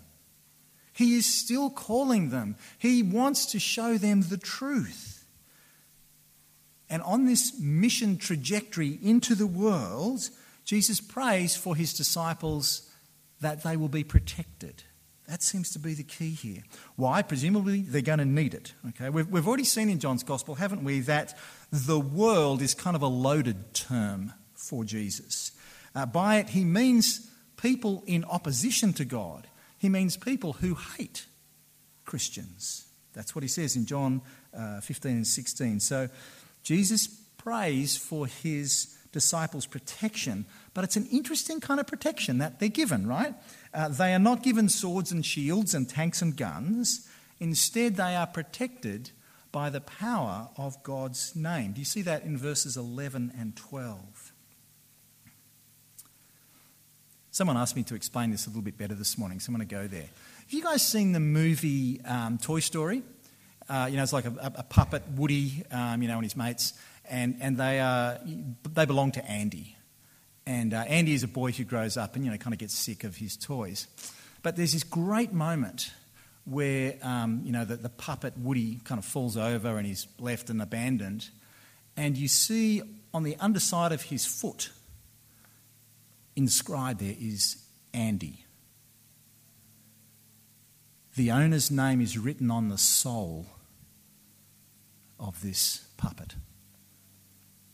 He 0.93 1.15
is 1.15 1.25
still 1.25 1.69
calling 1.69 2.29
them. 2.29 2.55
He 2.77 3.01
wants 3.01 3.45
to 3.47 3.59
show 3.59 3.97
them 3.97 4.23
the 4.23 4.37
truth. 4.37 5.25
And 6.89 7.01
on 7.03 7.25
this 7.25 7.57
mission 7.59 8.17
trajectory 8.17 8.99
into 9.01 9.33
the 9.33 9.47
world, 9.47 10.29
Jesus 10.65 10.99
prays 10.99 11.55
for 11.55 11.75
his 11.75 11.93
disciples 11.93 12.89
that 13.39 13.63
they 13.63 13.77
will 13.77 13.89
be 13.89 14.03
protected. 14.03 14.83
That 15.27 15.41
seems 15.41 15.71
to 15.71 15.79
be 15.79 15.93
the 15.93 16.03
key 16.03 16.31
here. 16.31 16.63
Why? 16.97 17.21
Presumably 17.21 17.81
they're 17.81 18.01
going 18.01 18.19
to 18.19 18.25
need 18.25 18.53
it. 18.53 18.73
Okay, 18.89 19.09
we've, 19.09 19.27
we've 19.29 19.47
already 19.47 19.63
seen 19.63 19.89
in 19.89 19.99
John's 19.99 20.23
Gospel, 20.23 20.55
haven't 20.55 20.83
we, 20.83 20.99
that 21.01 21.37
the 21.71 21.99
world 21.99 22.61
is 22.61 22.73
kind 22.73 22.97
of 22.97 23.01
a 23.01 23.07
loaded 23.07 23.73
term 23.73 24.33
for 24.53 24.83
Jesus. 24.83 25.53
Uh, 25.95 26.05
by 26.05 26.37
it, 26.37 26.49
he 26.49 26.65
means 26.65 27.31
people 27.55 28.03
in 28.05 28.25
opposition 28.25 28.91
to 28.93 29.05
God. 29.05 29.47
He 29.81 29.89
means 29.89 30.15
people 30.15 30.53
who 30.53 30.75
hate 30.75 31.25
Christians. 32.05 32.85
That's 33.13 33.33
what 33.33 33.41
he 33.41 33.47
says 33.47 33.75
in 33.75 33.87
John 33.87 34.21
uh, 34.55 34.79
15 34.79 35.11
and 35.11 35.25
16. 35.25 35.79
So 35.79 36.07
Jesus 36.61 37.07
prays 37.39 37.97
for 37.97 38.27
his 38.27 38.95
disciples 39.11 39.65
protection, 39.65 40.45
but 40.75 40.83
it's 40.83 40.97
an 40.97 41.07
interesting 41.07 41.59
kind 41.59 41.79
of 41.79 41.87
protection 41.87 42.37
that 42.37 42.59
they're 42.59 42.69
given, 42.69 43.07
right? 43.07 43.33
Uh, 43.73 43.87
they 43.87 44.13
are 44.13 44.19
not 44.19 44.43
given 44.43 44.69
swords 44.69 45.11
and 45.11 45.25
shields 45.25 45.73
and 45.73 45.89
tanks 45.89 46.21
and 46.21 46.37
guns. 46.37 47.09
Instead, 47.39 47.95
they 47.95 48.15
are 48.15 48.27
protected 48.27 49.09
by 49.51 49.71
the 49.71 49.81
power 49.81 50.49
of 50.57 50.83
God's 50.83 51.35
name. 51.35 51.71
Do 51.71 51.79
you 51.81 51.85
see 51.85 52.03
that 52.03 52.23
in 52.23 52.37
verses 52.37 52.77
11 52.77 53.33
and 53.35 53.55
12? 53.55 54.30
Someone 57.33 57.55
asked 57.55 57.77
me 57.77 57.83
to 57.83 57.95
explain 57.95 58.29
this 58.29 58.45
a 58.45 58.49
little 58.49 58.61
bit 58.61 58.77
better 58.77 58.93
this 58.93 59.17
morning, 59.17 59.39
so 59.39 59.49
I'm 59.49 59.55
going 59.55 59.65
to 59.65 59.73
go 59.73 59.87
there. 59.87 60.01
Have 60.01 60.49
you 60.51 60.61
guys 60.61 60.85
seen 60.85 61.13
the 61.13 61.21
movie 61.21 62.01
um, 62.01 62.37
Toy 62.37 62.59
Story? 62.59 63.03
Uh, 63.69 63.87
you 63.89 63.95
know, 63.95 64.03
it's 64.03 64.11
like 64.11 64.25
a, 64.25 64.51
a 64.55 64.63
puppet, 64.63 65.01
Woody, 65.15 65.63
um, 65.71 66.01
you 66.01 66.09
know, 66.09 66.15
and 66.15 66.25
his 66.25 66.35
mates, 66.35 66.73
and, 67.09 67.37
and 67.39 67.55
they, 67.55 67.79
are, 67.79 68.19
they 68.73 68.83
belong 68.83 69.13
to 69.13 69.23
Andy. 69.25 69.77
And 70.45 70.73
uh, 70.73 70.79
Andy 70.79 71.13
is 71.13 71.23
a 71.23 71.27
boy 71.29 71.53
who 71.53 71.63
grows 71.63 71.95
up 71.95 72.17
and, 72.17 72.25
you 72.25 72.31
know, 72.31 72.37
kind 72.37 72.53
of 72.53 72.59
gets 72.59 72.73
sick 72.73 73.05
of 73.05 73.15
his 73.15 73.37
toys. 73.37 73.87
But 74.43 74.57
there's 74.57 74.73
this 74.73 74.83
great 74.83 75.31
moment 75.31 75.89
where, 76.43 76.95
um, 77.01 77.43
you 77.45 77.53
know, 77.53 77.63
the, 77.63 77.77
the 77.77 77.87
puppet 77.87 78.37
Woody 78.37 78.81
kind 78.83 78.99
of 78.99 79.05
falls 79.05 79.37
over 79.37 79.77
and 79.77 79.87
he's 79.87 80.05
left 80.19 80.49
and 80.49 80.61
abandoned. 80.61 81.29
And 81.95 82.17
you 82.17 82.27
see 82.27 82.81
on 83.13 83.23
the 83.23 83.37
underside 83.39 83.93
of 83.93 84.01
his 84.01 84.25
foot, 84.25 84.69
inscribed 86.35 86.99
there 86.99 87.15
is 87.19 87.57
Andy. 87.93 88.45
The 91.15 91.31
owner's 91.31 91.69
name 91.69 92.01
is 92.01 92.17
written 92.17 92.49
on 92.49 92.69
the 92.69 92.77
sole 92.77 93.47
of 95.19 95.41
this 95.41 95.85
puppet. 95.97 96.35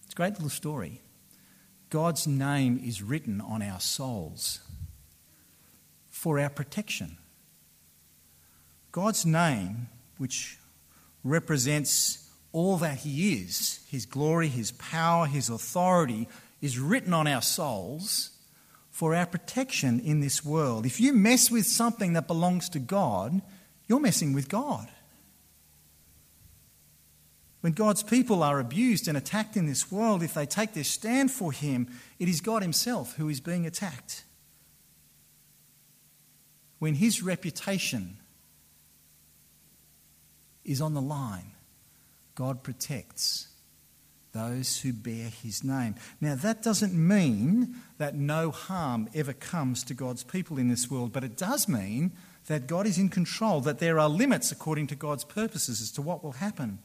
It's 0.05 0.13
a 0.13 0.15
great 0.15 0.33
little 0.33 0.49
story. 0.49 1.01
God's 1.89 2.27
name 2.27 2.81
is 2.83 3.01
written 3.01 3.39
on 3.39 3.61
our 3.61 3.79
souls 3.79 4.59
for 6.09 6.39
our 6.39 6.49
protection. 6.49 7.17
God's 8.91 9.25
name, 9.25 9.87
which 10.17 10.57
represents 11.23 12.29
all 12.51 12.77
that 12.77 12.99
He 12.99 13.33
is, 13.33 13.85
His 13.87 14.05
glory, 14.05 14.47
His 14.47 14.71
power, 14.71 15.27
His 15.27 15.49
authority, 15.49 16.27
is 16.59 16.79
written 16.79 17.13
on 17.13 17.27
our 17.27 17.43
souls 17.43 18.31
for 18.97 19.13
our 19.13 19.27
protection 19.27 19.99
in 19.99 20.21
this 20.21 20.43
world. 20.43 20.83
If 20.83 20.99
you 20.99 21.13
mess 21.13 21.51
with 21.51 21.67
something 21.67 22.13
that 22.13 22.25
belongs 22.25 22.67
to 22.69 22.79
God, 22.79 23.43
you're 23.87 23.99
messing 23.99 24.33
with 24.33 24.49
God. 24.49 24.89
When 27.61 27.73
God's 27.73 28.01
people 28.01 28.41
are 28.41 28.59
abused 28.59 29.07
and 29.07 29.15
attacked 29.15 29.55
in 29.55 29.67
this 29.67 29.91
world, 29.91 30.23
if 30.23 30.33
they 30.33 30.47
take 30.47 30.73
their 30.73 30.83
stand 30.83 31.29
for 31.29 31.51
Him, 31.51 31.87
it 32.17 32.27
is 32.27 32.41
God 32.41 32.63
Himself 32.63 33.17
who 33.17 33.29
is 33.29 33.39
being 33.39 33.67
attacked. 33.67 34.23
When 36.79 36.95
His 36.95 37.21
reputation 37.21 38.17
is 40.65 40.81
on 40.81 40.95
the 40.95 41.01
line, 41.01 41.51
God 42.33 42.63
protects 42.63 43.49
those 44.37 44.79
who 44.79 44.93
bear 44.93 45.29
His 45.29 45.63
name. 45.63 45.95
Now, 46.21 46.35
that 46.35 46.61
doesn't 46.61 46.93
mean 46.93 47.75
that 47.97 48.15
no 48.15 48.51
harm 48.51 49.09
ever 49.13 49.33
comes 49.33 49.83
to 49.85 49.93
God's 49.93 50.23
people 50.23 50.57
in 50.57 50.69
this 50.69 50.89
world, 50.89 51.11
but 51.11 51.23
it 51.23 51.35
does 51.35 51.67
mean 51.67 52.11
that 52.45 52.67
God 52.67 52.85
is 52.85 52.97
in 52.97 53.09
control, 53.09 53.61
that 53.61 53.79
there 53.79 53.99
are 53.99 54.09
limits 54.09 54.51
according 54.51 54.87
to 54.87 54.95
God's 54.95 55.23
purposes 55.23 55.81
as 55.81 55.91
to 55.93 56.01
what 56.01 56.23
will 56.23 56.33
happen. 56.33 56.79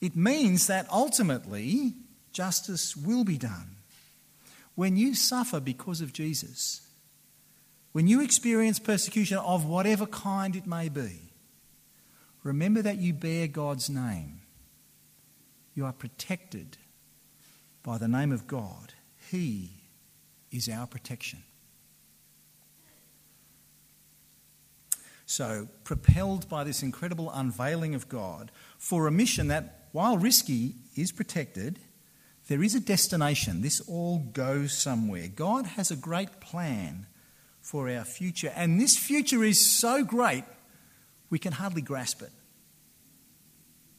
It 0.00 0.16
means 0.16 0.66
that 0.66 0.90
ultimately 0.90 1.94
justice 2.32 2.96
will 2.96 3.24
be 3.24 3.38
done. 3.38 3.76
When 4.74 4.96
you 4.96 5.14
suffer 5.14 5.60
because 5.60 6.00
of 6.00 6.12
Jesus, 6.12 6.80
when 7.92 8.08
you 8.08 8.20
experience 8.20 8.80
persecution 8.80 9.38
of 9.38 9.64
whatever 9.64 10.06
kind 10.06 10.56
it 10.56 10.66
may 10.66 10.88
be, 10.88 11.30
remember 12.42 12.82
that 12.82 12.98
you 12.98 13.12
bear 13.12 13.46
God's 13.46 13.88
name. 13.88 14.40
You 15.74 15.84
are 15.86 15.92
protected 15.92 16.76
by 17.84 17.98
the 17.98 18.08
name 18.08 18.32
of 18.32 18.48
God. 18.48 18.94
He 19.30 19.70
is 20.50 20.68
our 20.68 20.88
protection. 20.88 21.44
So, 25.26 25.68
propelled 25.84 26.48
by 26.48 26.64
this 26.64 26.82
incredible 26.82 27.30
unveiling 27.30 27.94
of 27.94 28.08
God 28.08 28.50
for 28.78 29.06
a 29.06 29.12
mission 29.12 29.48
that 29.48 29.88
while 29.92 30.18
risky 30.18 30.74
is 30.96 31.12
protected, 31.12 31.78
there 32.48 32.62
is 32.62 32.74
a 32.74 32.80
destination. 32.80 33.62
This 33.62 33.80
all 33.80 34.18
goes 34.18 34.76
somewhere. 34.76 35.28
God 35.28 35.66
has 35.66 35.90
a 35.90 35.96
great 35.96 36.40
plan 36.40 37.06
for 37.60 37.88
our 37.88 38.04
future, 38.04 38.52
and 38.54 38.80
this 38.80 38.96
future 38.96 39.42
is 39.42 39.78
so 39.78 40.04
great 40.04 40.44
we 41.30 41.38
can 41.38 41.52
hardly 41.52 41.82
grasp 41.82 42.22
it. 42.22 42.32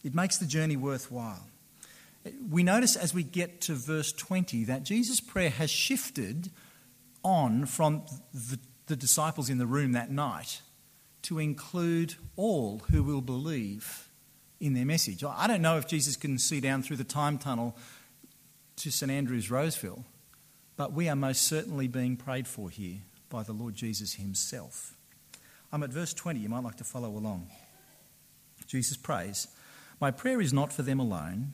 It 0.04 0.13
makes 0.13 0.38
the 0.38 0.45
journey 0.45 0.78
worthwhile. 0.78 1.48
We 2.49 2.63
notice 2.63 2.95
as 2.95 3.13
we 3.13 3.23
get 3.23 3.61
to 3.61 3.75
verse 3.75 4.11
20 4.11 4.65
that 4.65 4.83
Jesus' 4.83 5.19
prayer 5.19 5.49
has 5.49 5.69
shifted 5.69 6.49
on 7.23 7.65
from 7.65 8.03
the, 8.33 8.59
the 8.88 8.95
disciples 8.95 9.49
in 9.49 9.57
the 9.57 9.65
room 9.65 9.91
that 9.93 10.11
night 10.11 10.61
to 11.23 11.39
include 11.39 12.15
all 12.35 12.79
who 12.91 13.03
will 13.03 13.21
believe 13.21 14.09
in 14.59 14.73
their 14.73 14.85
message. 14.85 15.23
I 15.23 15.47
don't 15.47 15.61
know 15.61 15.77
if 15.77 15.88
Jesus 15.88 16.15
can 16.15 16.38
see 16.38 16.59
down 16.59 16.83
through 16.83 16.97
the 16.97 17.03
time 17.03 17.38
tunnel 17.38 17.75
to 18.77 18.91
St 18.91 19.11
Andrew's 19.11 19.51
Roseville, 19.51 20.05
but 20.77 20.93
we 20.93 21.09
are 21.09 21.15
most 21.15 21.43
certainly 21.43 21.88
being 21.88 22.17
prayed 22.17 22.47
for 22.47 22.69
here 22.69 22.99
by 23.29 23.43
the 23.43 23.53
Lord 23.53 23.75
Jesus 23.75 24.13
himself. 24.13 24.95
I'm 25.71 25.83
at 25.83 25.89
verse 25.89 26.13
20. 26.13 26.39
You 26.39 26.49
might 26.49 26.63
like 26.63 26.77
to 26.77 26.83
follow 26.83 27.09
along. 27.09 27.49
Jesus 28.67 28.97
prays, 28.97 29.47
My 29.99 30.11
prayer 30.11 30.41
is 30.41 30.53
not 30.53 30.71
for 30.71 30.81
them 30.81 30.99
alone. 30.99 31.53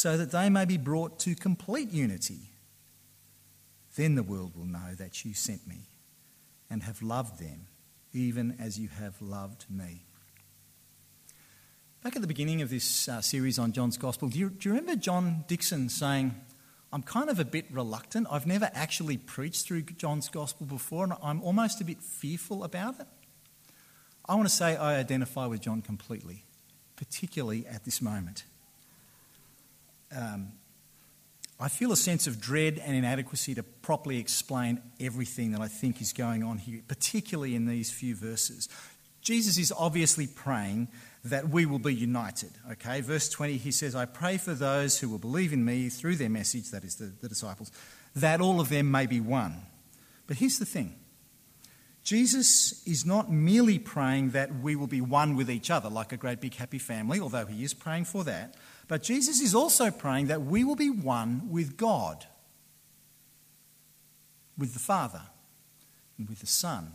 so 0.00 0.16
that 0.16 0.30
they 0.30 0.48
may 0.48 0.64
be 0.64 0.78
brought 0.78 1.18
to 1.18 1.34
complete 1.34 1.90
unity. 1.90 2.48
Then 3.96 4.14
the 4.14 4.22
world 4.22 4.56
will 4.56 4.64
know 4.64 4.94
that 4.96 5.26
you 5.26 5.34
sent 5.34 5.66
me 5.66 5.90
and 6.70 6.84
have 6.84 7.02
loved 7.02 7.38
them, 7.38 7.66
even 8.14 8.56
as 8.58 8.78
you 8.78 8.88
have 8.88 9.20
loved 9.20 9.66
me. 9.68 10.06
Back 12.02 12.16
at 12.16 12.22
the 12.22 12.28
beginning 12.28 12.62
of 12.62 12.70
this 12.70 13.10
uh, 13.10 13.20
series 13.20 13.58
on 13.58 13.72
John's 13.72 13.98
Gospel, 13.98 14.30
do 14.30 14.38
you, 14.38 14.48
do 14.48 14.70
you 14.70 14.74
remember 14.74 14.98
John 14.98 15.44
Dixon 15.46 15.90
saying, 15.90 16.34
I'm 16.94 17.02
kind 17.02 17.28
of 17.28 17.38
a 17.38 17.44
bit 17.44 17.66
reluctant. 17.70 18.26
I've 18.30 18.46
never 18.46 18.70
actually 18.72 19.18
preached 19.18 19.66
through 19.66 19.82
John's 19.82 20.30
Gospel 20.30 20.64
before, 20.64 21.04
and 21.04 21.12
I'm 21.22 21.42
almost 21.42 21.82
a 21.82 21.84
bit 21.84 22.00
fearful 22.02 22.64
about 22.64 23.00
it. 23.00 23.06
I 24.24 24.34
want 24.34 24.48
to 24.48 24.54
say 24.54 24.76
I 24.76 24.98
identify 24.98 25.44
with 25.44 25.60
John 25.60 25.82
completely, 25.82 26.46
particularly 26.96 27.66
at 27.66 27.84
this 27.84 28.00
moment. 28.00 28.44
Um, 30.14 30.52
I 31.58 31.68
feel 31.68 31.92
a 31.92 31.96
sense 31.96 32.26
of 32.26 32.40
dread 32.40 32.80
and 32.82 32.96
inadequacy 32.96 33.54
to 33.54 33.62
properly 33.62 34.18
explain 34.18 34.80
everything 34.98 35.52
that 35.52 35.60
I 35.60 35.68
think 35.68 36.00
is 36.00 36.14
going 36.14 36.42
on 36.42 36.56
here, 36.56 36.80
particularly 36.88 37.54
in 37.54 37.66
these 37.66 37.90
few 37.90 38.14
verses. 38.14 38.68
Jesus 39.20 39.58
is 39.58 39.70
obviously 39.76 40.26
praying 40.26 40.88
that 41.24 41.50
we 41.50 41.66
will 41.66 41.78
be 41.78 41.94
united. 41.94 42.50
Okay, 42.72 43.02
verse 43.02 43.28
20, 43.28 43.58
he 43.58 43.70
says, 43.70 43.94
I 43.94 44.06
pray 44.06 44.38
for 44.38 44.54
those 44.54 44.98
who 44.98 45.10
will 45.10 45.18
believe 45.18 45.52
in 45.52 45.62
me 45.62 45.90
through 45.90 46.16
their 46.16 46.30
message, 46.30 46.70
that 46.70 46.82
is 46.82 46.96
the, 46.96 47.12
the 47.20 47.28
disciples, 47.28 47.70
that 48.16 48.40
all 48.40 48.58
of 48.58 48.70
them 48.70 48.90
may 48.90 49.06
be 49.06 49.20
one. 49.20 49.56
But 50.26 50.38
here's 50.38 50.58
the 50.58 50.64
thing 50.64 50.96
Jesus 52.02 52.82
is 52.86 53.04
not 53.04 53.30
merely 53.30 53.78
praying 53.78 54.30
that 54.30 54.54
we 54.62 54.76
will 54.76 54.86
be 54.86 55.02
one 55.02 55.36
with 55.36 55.50
each 55.50 55.70
other, 55.70 55.90
like 55.90 56.12
a 56.12 56.16
great 56.16 56.40
big 56.40 56.54
happy 56.54 56.78
family, 56.78 57.20
although 57.20 57.44
he 57.44 57.62
is 57.62 57.74
praying 57.74 58.06
for 58.06 58.24
that. 58.24 58.56
But 58.90 59.04
Jesus 59.04 59.40
is 59.40 59.54
also 59.54 59.92
praying 59.92 60.26
that 60.26 60.42
we 60.42 60.64
will 60.64 60.74
be 60.74 60.90
one 60.90 61.48
with 61.48 61.76
God, 61.76 62.26
with 64.58 64.72
the 64.72 64.80
Father, 64.80 65.22
and 66.18 66.28
with 66.28 66.40
the 66.40 66.48
Son, 66.48 66.92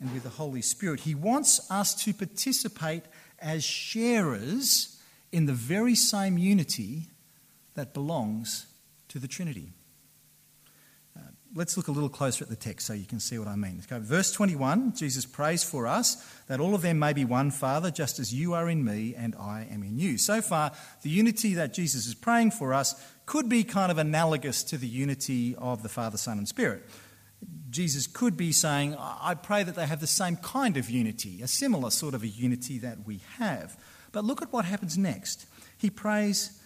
and 0.00 0.10
with 0.14 0.22
the 0.22 0.30
Holy 0.30 0.62
Spirit. 0.62 1.00
He 1.00 1.14
wants 1.14 1.70
us 1.70 1.94
to 2.04 2.14
participate 2.14 3.02
as 3.38 3.62
sharers 3.62 5.02
in 5.30 5.44
the 5.44 5.52
very 5.52 5.94
same 5.94 6.38
unity 6.38 7.08
that 7.74 7.92
belongs 7.92 8.64
to 9.08 9.18
the 9.18 9.28
Trinity. 9.28 9.74
Let's 11.54 11.76
look 11.76 11.88
a 11.88 11.92
little 11.92 12.08
closer 12.08 12.44
at 12.44 12.48
the 12.48 12.56
text 12.56 12.86
so 12.86 12.94
you 12.94 13.04
can 13.04 13.20
see 13.20 13.38
what 13.38 13.46
I 13.46 13.56
mean. 13.56 13.82
Okay, 13.84 14.02
verse 14.02 14.32
21 14.32 14.94
Jesus 14.96 15.26
prays 15.26 15.62
for 15.62 15.86
us 15.86 16.16
that 16.48 16.60
all 16.60 16.74
of 16.74 16.80
them 16.80 16.98
may 16.98 17.12
be 17.12 17.26
one, 17.26 17.50
Father, 17.50 17.90
just 17.90 18.18
as 18.18 18.32
you 18.32 18.54
are 18.54 18.70
in 18.70 18.82
me 18.82 19.14
and 19.14 19.34
I 19.36 19.68
am 19.70 19.82
in 19.82 19.98
you. 19.98 20.16
So 20.16 20.40
far, 20.40 20.72
the 21.02 21.10
unity 21.10 21.54
that 21.54 21.74
Jesus 21.74 22.06
is 22.06 22.14
praying 22.14 22.52
for 22.52 22.72
us 22.72 22.94
could 23.26 23.50
be 23.50 23.64
kind 23.64 23.92
of 23.92 23.98
analogous 23.98 24.62
to 24.64 24.78
the 24.78 24.88
unity 24.88 25.54
of 25.56 25.82
the 25.82 25.90
Father, 25.90 26.16
Son, 26.16 26.38
and 26.38 26.48
Spirit. 26.48 26.84
Jesus 27.68 28.06
could 28.06 28.36
be 28.36 28.52
saying, 28.52 28.96
I 28.98 29.34
pray 29.34 29.62
that 29.62 29.74
they 29.74 29.86
have 29.86 30.00
the 30.00 30.06
same 30.06 30.36
kind 30.36 30.76
of 30.76 30.88
unity, 30.88 31.42
a 31.42 31.48
similar 31.48 31.90
sort 31.90 32.14
of 32.14 32.22
a 32.22 32.28
unity 32.28 32.78
that 32.78 33.06
we 33.06 33.20
have. 33.38 33.76
But 34.10 34.24
look 34.24 34.40
at 34.42 34.52
what 34.52 34.64
happens 34.64 34.96
next. 34.96 35.46
He 35.76 35.90
prays, 35.90 36.61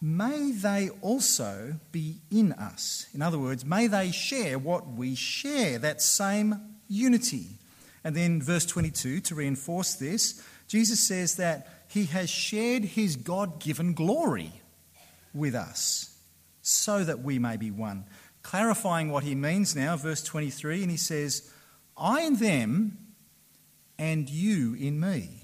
May 0.00 0.52
they 0.52 0.90
also 1.00 1.74
be 1.90 2.16
in 2.30 2.52
us. 2.52 3.06
In 3.14 3.22
other 3.22 3.38
words, 3.38 3.64
may 3.64 3.88
they 3.88 4.10
share 4.12 4.58
what 4.58 4.86
we 4.86 5.14
share, 5.14 5.78
that 5.78 6.00
same 6.00 6.76
unity. 6.88 7.46
And 8.04 8.14
then, 8.14 8.40
verse 8.40 8.64
22, 8.64 9.20
to 9.20 9.34
reinforce 9.34 9.94
this, 9.94 10.42
Jesus 10.68 11.00
says 11.00 11.36
that 11.36 11.68
he 11.88 12.04
has 12.06 12.30
shared 12.30 12.84
his 12.84 13.16
God 13.16 13.60
given 13.60 13.94
glory 13.94 14.52
with 15.34 15.54
us 15.54 16.16
so 16.62 17.02
that 17.02 17.20
we 17.20 17.38
may 17.38 17.56
be 17.56 17.70
one 17.70 18.04
clarifying 18.48 19.10
what 19.10 19.24
he 19.24 19.34
means 19.34 19.76
now, 19.76 19.94
verse 19.94 20.22
23, 20.22 20.80
and 20.80 20.90
he 20.90 20.96
says, 20.96 21.52
I 21.98 22.22
in 22.22 22.36
them 22.36 22.96
and 23.98 24.26
you 24.30 24.74
in 24.74 24.98
me. 24.98 25.37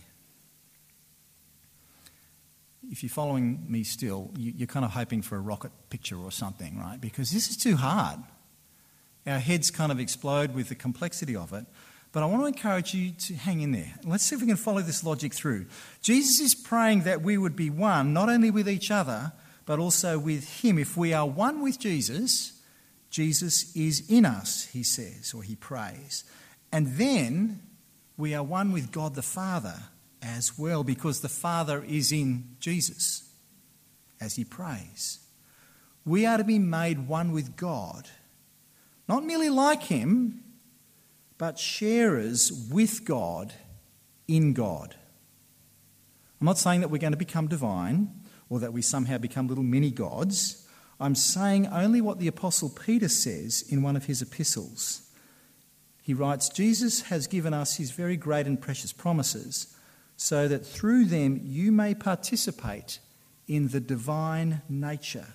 If 2.91 3.03
you're 3.03 3.11
following 3.11 3.65
me 3.69 3.85
still, 3.85 4.31
you're 4.37 4.67
kind 4.67 4.85
of 4.85 4.93
hoping 4.93 5.23
for 5.23 5.37
a 5.37 5.41
rocket 5.41 5.73
picture 5.91 6.17
or 6.17 6.31
something, 6.31 6.79
right? 6.79 7.01
Because 7.01 7.31
this 7.31 7.49
is 7.49 7.57
too 7.57 7.77
hard. 7.77 8.21
Our 9.27 9.39
heads 9.39 9.71
kind 9.71 9.91
of 9.91 9.99
explode 9.99 10.55
with 10.55 10.69
the 10.69 10.75
complexity 10.75 11.35
of 11.35 11.53
it. 11.53 11.67
But 12.13 12.23
I 12.23 12.27
want 12.27 12.43
to 12.43 12.47
encourage 12.47 12.95
you 12.95 13.11
to 13.11 13.35
hang 13.35 13.61
in 13.63 13.73
there. 13.73 13.93
Let's 14.05 14.25
see 14.25 14.37
if 14.37 14.41
we 14.41 14.47
can 14.47 14.57
follow 14.57 14.83
this 14.83 15.03
logic 15.03 15.35
through. 15.35 15.67
Jesus 16.01 16.41
is 16.41 16.55
praying 16.55 17.03
that 17.03 17.23
we 17.23 17.37
would 17.37 17.57
be 17.57 17.71
one, 17.71 18.13
not 18.13 18.29
only 18.29 18.51
with 18.51 18.69
each 18.69 18.91
other, 18.91 19.33
but 19.67 19.79
also 19.81 20.19
with 20.19 20.63
Him. 20.63 20.79
If 20.79 20.97
we 20.97 21.13
are 21.13 21.27
one 21.27 21.63
with 21.63 21.81
Jesus, 21.81 22.61
Jesus 23.11 23.75
is 23.77 24.09
in 24.11 24.27
us, 24.27 24.67
he 24.67 24.83
says, 24.83 25.33
or 25.35 25.45
he 25.45 25.55
prays. 25.55 26.25
And 26.73 26.97
then 26.97 27.63
we 28.17 28.35
are 28.35 28.43
one 28.43 28.73
with 28.73 28.91
God 28.91 29.15
the 29.15 29.23
Father 29.23 29.77
as 30.25 30.59
well, 30.59 30.83
because 30.83 31.21
the 31.21 31.29
Father 31.29 31.85
is 31.87 32.11
in 32.11 32.57
Jesus 32.59 33.31
as 34.21 34.37
he 34.37 34.45
prays. 34.45 35.21
We 36.05 36.27
are 36.27 36.39
to 36.39 36.45
be 36.45 36.59
made 36.59 37.07
one 37.07 37.33
with 37.33 37.57
God, 37.57 38.09
not 39.09 39.25
merely 39.25 39.51
like 39.51 39.85
him, 39.85 40.43
but 41.37 41.59
sharers 41.59 42.69
with 42.71 43.05
God 43.05 43.53
in 44.27 44.55
God. 44.55 44.95
I'm 46.41 46.47
not 46.47 46.59
saying 46.59 46.81
that 46.81 46.91
we're 46.91 46.99
going 46.99 47.13
to 47.13 47.19
become 47.19 47.49
divine 47.49 48.11
or 48.49 48.61
that 48.61 48.73
we 48.73 48.83
somehow 48.83 49.19
become 49.19 49.49
little 49.49 49.65
mini 49.65 49.91
gods. 49.91 50.67
I'm 51.01 51.15
saying 51.15 51.67
only 51.69 52.01
what 52.01 52.19
the 52.19 52.29
Apostle 52.29 52.71
Peter 52.71 53.09
says 53.09 53.65
in 53.69 53.83
one 53.83 53.97
of 53.97 54.05
his 54.05 54.23
epistles. 54.23 55.11
He 56.03 56.13
writes 56.15 56.51
Jesus 56.51 57.03
has 57.03 57.27
given 57.27 57.55
us 57.55 57.77
his 57.77 57.91
very 57.91 58.17
great 58.17 58.47
and 58.47 58.61
precious 58.61 58.93
promises, 58.93 59.74
so 60.17 60.49
that 60.49 60.65
through 60.65 61.07
them 61.07 61.41
you 61.43 61.73
may 61.73 61.95
participate 61.95 62.99
in 63.47 63.69
the 63.69 63.81
divine 63.81 64.63
nature. 64.69 65.27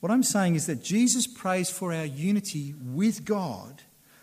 What 0.00 0.12
I'm 0.12 0.22
saying 0.22 0.56
is 0.56 0.66
that 0.66 0.82
Jesus 0.82 1.26
prays 1.26 1.70
for 1.70 1.92
our 1.92 2.04
unity 2.04 2.74
with 2.84 3.24
God, 3.24 3.82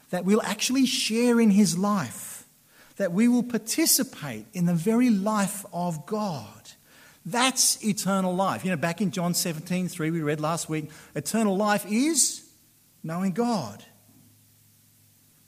that 0.09 0.25
we'll 0.25 0.41
actually 0.41 0.85
share 0.85 1.39
in 1.39 1.51
his 1.51 1.77
life, 1.77 2.45
that 2.97 3.13
we 3.13 3.27
will 3.27 3.43
participate 3.43 4.45
in 4.53 4.65
the 4.65 4.73
very 4.73 5.09
life 5.09 5.65
of 5.71 6.05
God. 6.05 6.71
That's 7.25 7.83
eternal 7.85 8.35
life. 8.35 8.65
You 8.65 8.71
know, 8.71 8.77
back 8.77 9.01
in 9.01 9.11
John 9.11 9.33
17, 9.33 9.87
3, 9.87 10.11
we 10.11 10.21
read 10.21 10.39
last 10.39 10.67
week, 10.67 10.89
eternal 11.15 11.55
life 11.55 11.85
is 11.89 12.49
knowing 13.03 13.31
God. 13.31 13.83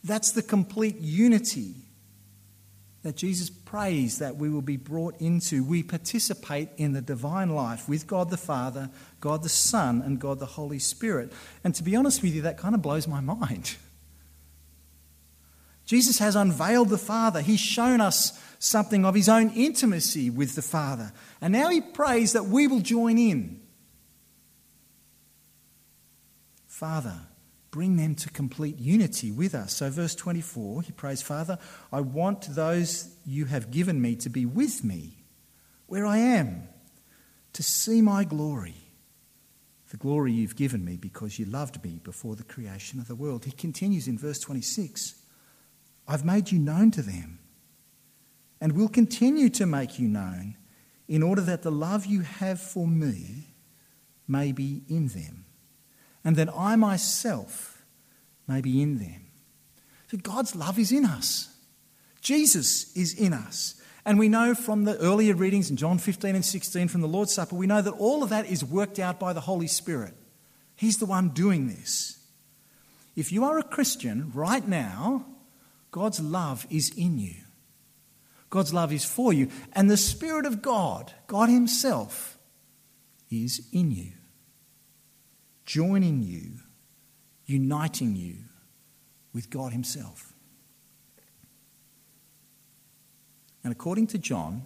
That's 0.03 0.31
the 0.31 0.41
complete 0.41 0.97
unity 0.99 1.75
that 3.03 3.15
Jesus 3.15 3.49
prays 3.49 4.19
that 4.19 4.35
we 4.35 4.49
will 4.49 4.61
be 4.61 4.77
brought 4.77 5.19
into. 5.19 5.63
We 5.63 5.81
participate 5.81 6.69
in 6.77 6.93
the 6.93 7.01
divine 7.01 7.49
life 7.49 7.89
with 7.89 8.05
God 8.05 8.29
the 8.29 8.37
Father, 8.37 8.89
God 9.19 9.41
the 9.43 9.49
Son, 9.49 10.01
and 10.01 10.19
God 10.19 10.39
the 10.39 10.45
Holy 10.45 10.79
Spirit. 10.79 11.31
And 11.63 11.73
to 11.75 11.83
be 11.83 11.95
honest 11.95 12.21
with 12.21 12.33
you, 12.33 12.43
that 12.43 12.57
kind 12.57 12.75
of 12.75 12.81
blows 12.81 13.07
my 13.07 13.19
mind. 13.19 13.75
Jesus 15.85 16.19
has 16.19 16.35
unveiled 16.35 16.89
the 16.89 16.97
Father. 16.97 17.41
He's 17.41 17.59
shown 17.59 18.01
us 18.01 18.39
something 18.59 19.03
of 19.03 19.15
his 19.15 19.27
own 19.27 19.49
intimacy 19.49 20.29
with 20.29 20.55
the 20.55 20.61
Father. 20.61 21.11
And 21.41 21.51
now 21.51 21.69
he 21.69 21.81
prays 21.81 22.33
that 22.33 22.45
we 22.45 22.67
will 22.67 22.79
join 22.81 23.17
in. 23.17 23.61
Father, 26.67 27.19
bring 27.71 27.95
them 27.95 28.13
to 28.15 28.29
complete 28.29 28.77
unity 28.77 29.31
with 29.31 29.55
us. 29.55 29.73
So, 29.73 29.89
verse 29.89 30.13
24, 30.13 30.83
he 30.83 30.91
prays, 30.91 31.21
Father, 31.21 31.57
I 31.91 32.01
want 32.01 32.53
those 32.53 33.15
you 33.25 33.45
have 33.45 33.71
given 33.71 34.01
me 34.01 34.15
to 34.17 34.29
be 34.29 34.45
with 34.45 34.83
me 34.83 35.23
where 35.87 36.05
I 36.05 36.17
am, 36.17 36.67
to 37.53 37.63
see 37.63 38.01
my 38.01 38.25
glory, 38.25 38.75
the 39.89 39.97
glory 39.97 40.33
you've 40.33 40.55
given 40.55 40.85
me 40.85 40.97
because 40.97 41.39
you 41.39 41.45
loved 41.45 41.83
me 41.83 41.99
before 42.03 42.35
the 42.35 42.43
creation 42.43 42.99
of 42.99 43.07
the 43.07 43.15
world. 43.15 43.45
He 43.45 43.51
continues 43.51 44.07
in 44.07 44.17
verse 44.17 44.39
26 44.39 45.15
I've 46.07 46.25
made 46.25 46.51
you 46.51 46.59
known 46.59 46.91
to 46.91 47.01
them 47.01 47.39
and 48.59 48.73
will 48.73 48.89
continue 48.89 49.49
to 49.49 49.65
make 49.65 49.97
you 49.97 50.07
known 50.07 50.57
in 51.07 51.23
order 51.23 51.41
that 51.41 51.61
the 51.61 51.71
love 51.71 52.05
you 52.05 52.21
have 52.21 52.59
for 52.59 52.87
me 52.87 53.53
may 54.27 54.51
be 54.51 54.83
in 54.89 55.07
them 55.09 55.45
and 56.23 56.35
that 56.35 56.49
I 56.55 56.75
myself 56.75 57.83
may 58.47 58.61
be 58.61 58.81
in 58.81 58.99
them. 58.99 59.27
So 60.09 60.17
God's 60.17 60.55
love 60.55 60.77
is 60.77 60.91
in 60.91 61.05
us. 61.05 61.55
Jesus 62.21 62.95
is 62.95 63.13
in 63.13 63.33
us. 63.33 63.81
And 64.05 64.17
we 64.17 64.29
know 64.29 64.55
from 64.55 64.83
the 64.83 64.97
earlier 64.97 65.35
readings 65.35 65.69
in 65.69 65.77
John 65.77 65.97
15 65.97 66.35
and 66.35 66.45
16 66.45 66.87
from 66.87 67.01
the 67.01 67.07
Lord's 67.07 67.33
Supper, 67.33 67.55
we 67.55 67.67
know 67.67 67.81
that 67.81 67.91
all 67.91 68.23
of 68.23 68.29
that 68.29 68.47
is 68.47 68.63
worked 68.63 68.99
out 68.99 69.19
by 69.19 69.33
the 69.33 69.41
Holy 69.41 69.67
Spirit. 69.67 70.13
He's 70.75 70.97
the 70.97 71.05
one 71.05 71.29
doing 71.29 71.67
this. 71.67 72.19
If 73.15 73.31
you 73.31 73.43
are 73.43 73.59
a 73.59 73.63
Christian 73.63 74.31
right 74.33 74.67
now, 74.67 75.25
God's 75.91 76.19
love 76.19 76.65
is 76.69 76.91
in 76.95 77.19
you. 77.19 77.35
God's 78.49 78.73
love 78.73 78.91
is 78.91 79.05
for 79.05 79.31
you. 79.31 79.49
And 79.73 79.89
the 79.89 79.97
Spirit 79.97 80.45
of 80.45 80.61
God, 80.61 81.13
God 81.27 81.49
Himself, 81.49 82.37
is 83.29 83.67
in 83.71 83.91
you, 83.91 84.11
joining 85.65 86.23
you, 86.23 86.59
uniting 87.45 88.15
you 88.15 88.35
with 89.33 89.49
God 89.49 89.71
Himself. 89.71 90.33
And 93.63 93.71
according 93.71 94.07
to 94.07 94.17
John, 94.17 94.63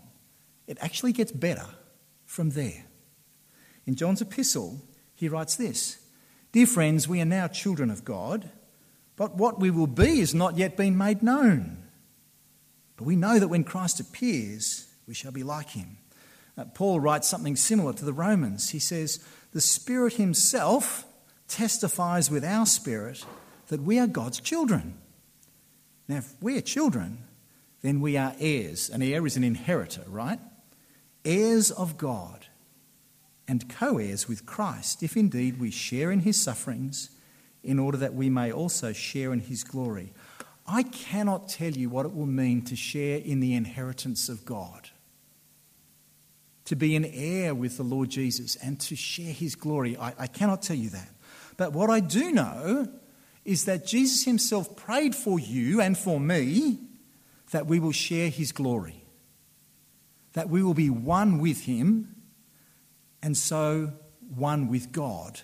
it 0.68 0.78
actually 0.82 1.12
gets 1.12 1.32
better 1.32 1.68
from 2.26 2.52
there. 2.52 2.86
In 3.86 3.96
John's 3.96 4.22
epistle, 4.22 4.82
he 5.14 5.30
writes 5.30 5.56
this 5.56 6.00
Dear 6.52 6.68
friends, 6.68 7.08
we 7.08 7.22
are 7.22 7.26
now 7.26 7.48
children 7.48 7.90
of 7.90 8.06
God, 8.06 8.50
but 9.16 9.36
what 9.36 9.60
we 9.60 9.72
will 9.72 9.88
be 9.88 10.20
is 10.20 10.34
not 10.34 10.58
yet 10.58 10.78
been 10.78 10.98
made 10.98 11.22
known. 11.22 11.84
But 12.98 13.06
we 13.06 13.16
know 13.16 13.40
that 13.40 13.50
when 13.50 13.64
Christ 13.64 14.00
appears, 14.00 14.88
we 15.08 15.14
shall 15.14 15.32
be 15.32 15.44
like 15.44 15.72
him. 15.72 15.98
Uh, 16.58 16.66
Paul 16.66 17.02
writes 17.02 17.28
something 17.28 17.58
similar 17.58 17.92
to 17.94 18.06
the 18.06 18.14
Romans. 18.14 18.70
He 18.70 18.80
says, 18.80 19.20
The 19.56 19.62
Spirit 19.62 20.16
Himself 20.16 21.06
testifies 21.48 22.30
with 22.30 22.44
our 22.44 22.66
spirit 22.66 23.24
that 23.68 23.82
we 23.82 23.98
are 23.98 24.06
God's 24.06 24.42
children. 24.42 24.96
Now, 26.10 26.18
if 26.18 26.34
we 26.42 26.58
are 26.58 26.62
children, 26.62 27.20
then 27.82 28.02
we 28.02 28.18
are 28.18 28.36
heirs. 28.38 28.90
An 28.90 29.02
heir 29.02 29.26
is 29.26 29.38
an 29.38 29.46
inheritor, 29.46 30.04
right? 30.08 30.40
Heirs 31.24 31.72
of 31.72 31.98
God 31.98 32.48
and 33.48 33.70
co 33.70 33.98
heirs 33.98 34.28
with 34.28 34.46
Christ, 34.46 35.02
if 35.02 35.16
indeed 35.16 35.58
we 35.58 35.72
share 35.72 36.12
in 36.12 36.20
His 36.20 36.38
sufferings, 36.38 37.12
in 37.64 37.80
order 37.80 37.98
that 38.00 38.14
we 38.14 38.30
may 38.30 38.52
also 38.52 38.92
share 38.92 39.32
in 39.32 39.40
His 39.40 39.64
glory. 39.64 40.12
I 40.68 40.84
cannot 40.84 41.48
tell 41.48 41.72
you 41.72 41.88
what 41.88 42.06
it 42.06 42.14
will 42.14 42.26
mean 42.26 42.64
to 42.64 42.76
share 42.76 43.20
in 43.20 43.40
the 43.40 43.54
inheritance 43.54 44.28
of 44.28 44.44
God, 44.44 44.90
to 46.66 46.76
be 46.76 46.96
an 46.96 47.06
heir 47.06 47.54
with 47.54 47.78
the 47.78 47.84
Lord 47.84 48.10
Jesus 48.10 48.56
and 48.58 48.80
to 48.82 48.96
share 48.96 49.32
his 49.32 49.56
glory. 49.56 49.98
I, 49.98 50.14
I, 50.18 50.28
cannot 50.28 50.62
tell 50.62 50.76
you 50.76 50.90
that. 50.90 51.10
But 51.58 51.74
what 51.74 51.90
I 51.90 52.00
do 52.00 52.32
know 52.32 52.88
is 53.44 53.66
that 53.66 53.86
Jesus 53.86 54.26
himself 54.26 54.76
prayed 54.76 55.16
for 55.16 55.40
you 55.40 55.80
and 55.80 55.98
for 55.98 56.20
me 56.20 56.80
that 57.52 57.68
we 57.68 57.80
will 57.80 57.92
share 57.92 58.30
his 58.30 58.52
glory, 58.52 59.06
that 60.34 60.50
we 60.50 60.64
will 60.64 60.74
be 60.74 60.90
one 60.90 61.40
with 61.40 61.66
him 61.66 62.16
and 63.22 63.38
so 63.38 63.94
one 64.36 64.68
with 64.68 64.92
God 64.92 65.42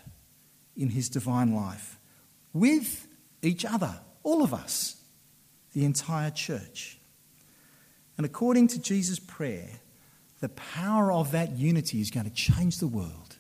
in 0.76 0.90
his 0.90 1.08
divine 1.08 1.54
life 1.56 2.00
with 2.54 3.08
each 3.42 3.66
other, 3.66 4.00
all 4.24 4.44
of 4.44 4.54
us, 4.54 4.98
the 5.74 5.86
entire 5.86 6.32
church. 6.32 6.98
And 8.18 8.26
according 8.26 8.68
to 8.70 8.82
Jesus' 8.82 9.20
prayer, 9.20 9.70
the 10.42 10.50
power 10.50 11.12
of 11.12 11.32
that 11.32 11.52
unity 11.52 12.02
is 12.02 12.12
going 12.12 12.26
to 12.26 12.32
change 12.32 12.80
the 12.80 12.88
world. 12.88 13.38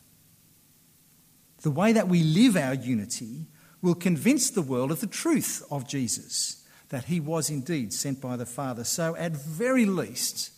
The 1.64 1.72
way 1.72 1.92
that 1.92 2.08
we 2.08 2.24
live 2.24 2.56
our 2.56 2.76
unity 2.76 3.48
will 3.82 3.96
convince 3.96 4.50
the 4.50 4.62
world 4.62 4.92
of 4.92 5.02
the 5.02 5.08
truth 5.08 5.64
of 5.72 5.88
Jesus, 5.88 6.64
that 6.90 7.06
he 7.06 7.20
was 7.20 7.50
indeed 7.50 7.92
sent 7.92 8.22
by 8.22 8.36
the 8.38 8.46
Father. 8.46 8.84
So, 8.84 9.16
at 9.16 9.32
very 9.32 9.86
least, 9.86 10.52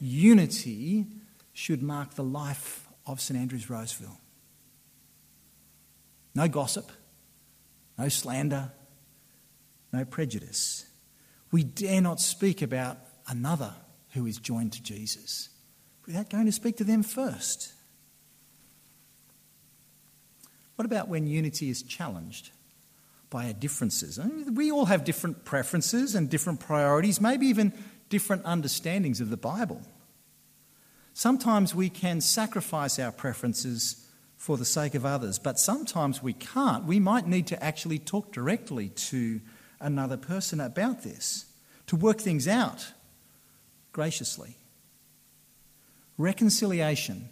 unity 0.00 1.06
should 1.52 1.82
mark 1.82 2.14
the 2.14 2.24
life 2.24 2.88
of 3.06 3.20
St 3.20 3.38
Andrews 3.38 3.68
Roseville. 3.68 4.20
No 6.36 6.46
gossip, 6.46 6.92
no 7.98 8.08
slander, 8.08 8.70
no 9.92 10.04
prejudice. 10.04 10.86
We 11.50 11.64
dare 11.64 12.00
not 12.00 12.20
speak 12.20 12.62
about 12.62 12.98
another 13.26 13.74
who 14.12 14.26
is 14.26 14.38
joined 14.38 14.72
to 14.74 14.82
Jesus 14.82 15.48
without 16.10 16.28
going 16.28 16.46
to 16.46 16.52
speak 16.52 16.76
to 16.76 16.82
them 16.82 17.04
first. 17.04 17.72
What 20.74 20.84
about 20.84 21.08
when 21.08 21.28
unity 21.28 21.70
is 21.70 21.82
challenged 21.82 22.50
by 23.28 23.46
our 23.46 23.52
differences? 23.52 24.18
I 24.18 24.24
mean, 24.24 24.56
we 24.56 24.72
all 24.72 24.86
have 24.86 25.04
different 25.04 25.44
preferences 25.44 26.16
and 26.16 26.28
different 26.28 26.58
priorities, 26.58 27.20
maybe 27.20 27.46
even 27.46 27.72
different 28.08 28.44
understandings 28.44 29.20
of 29.20 29.30
the 29.30 29.36
Bible. 29.36 29.82
Sometimes 31.14 31.76
we 31.76 31.88
can 31.88 32.20
sacrifice 32.20 32.98
our 32.98 33.12
preferences 33.12 34.04
for 34.36 34.56
the 34.56 34.64
sake 34.64 34.96
of 34.96 35.06
others, 35.06 35.38
but 35.38 35.60
sometimes 35.60 36.20
we 36.20 36.32
can't. 36.32 36.86
We 36.86 36.98
might 36.98 37.28
need 37.28 37.46
to 37.48 37.62
actually 37.62 38.00
talk 38.00 38.32
directly 38.32 38.88
to 38.88 39.40
another 39.78 40.16
person 40.16 40.60
about 40.60 41.04
this, 41.04 41.44
to 41.86 41.94
work 41.94 42.20
things 42.20 42.48
out 42.48 42.94
graciously. 43.92 44.56
Reconciliation 46.20 47.30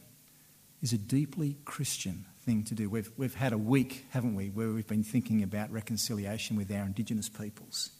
is 0.81 0.95
a 0.95 0.97
deeply 0.99 1.59
Christian 1.67 2.25
thing 2.47 2.65
to 2.65 2.75
do. 2.75 2.89
We've, 2.89 3.13
we've 3.19 3.35
had 3.35 3.53
a 3.53 3.59
week, 3.59 4.07
haven't 4.13 4.35
we, 4.35 4.49
where 4.49 4.71
we've 4.71 4.87
been 4.87 5.05
thinking 5.05 5.43
about 5.43 5.71
reconciliation 5.71 6.57
with 6.57 6.73
our 6.73 6.87
Indigenous 6.87 7.29
peoples. 7.29 7.91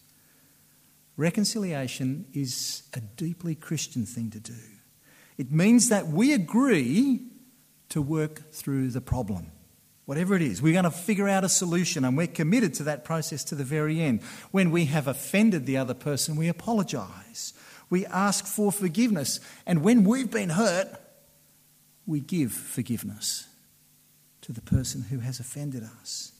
Reconciliation 1.19 2.25
is 2.33 2.85
a 2.95 3.01
deeply 3.01 3.55
Christian 3.55 4.07
thing 4.07 4.31
to 4.31 4.41
do. 4.41 4.55
It 5.37 5.53
means 5.53 5.91
that 5.91 6.07
we 6.07 6.33
agree 6.33 7.21
to 7.91 8.01
work 8.01 8.51
through 8.51 8.89
the 8.89 9.03
problem. 9.03 9.53
Whatever 10.07 10.37
it 10.37 10.41
is, 10.41 10.63
we're 10.63 10.73
going 10.73 10.85
to 10.85 10.91
figure 10.91 11.29
out 11.29 11.45
a 11.45 11.51
solution 11.51 12.07
and 12.07 12.17
we're 12.17 12.29
committed 12.29 12.73
to 12.75 12.85
that 12.85 13.05
process 13.05 13.45
to 13.45 13.55
the 13.55 13.63
very 13.63 14.01
end. 14.01 14.23
When 14.53 14.71
we 14.71 14.87
have 14.87 15.07
offended 15.07 15.67
the 15.67 15.77
other 15.77 15.93
person, 15.93 16.35
we 16.35 16.49
apologise. 16.49 17.53
We 17.91 18.07
ask 18.07 18.47
for 18.47 18.71
forgiveness. 18.71 19.41
And 19.67 19.83
when 19.83 20.05
we've 20.05 20.31
been 20.31 20.51
hurt, 20.51 20.89
we 22.07 22.21
give 22.21 22.53
forgiveness 22.53 23.47
to 24.43 24.53
the 24.53 24.63
person 24.63 25.03
who 25.03 25.21
has 25.21 25.41
offended 25.41 25.83
us. 26.01 26.33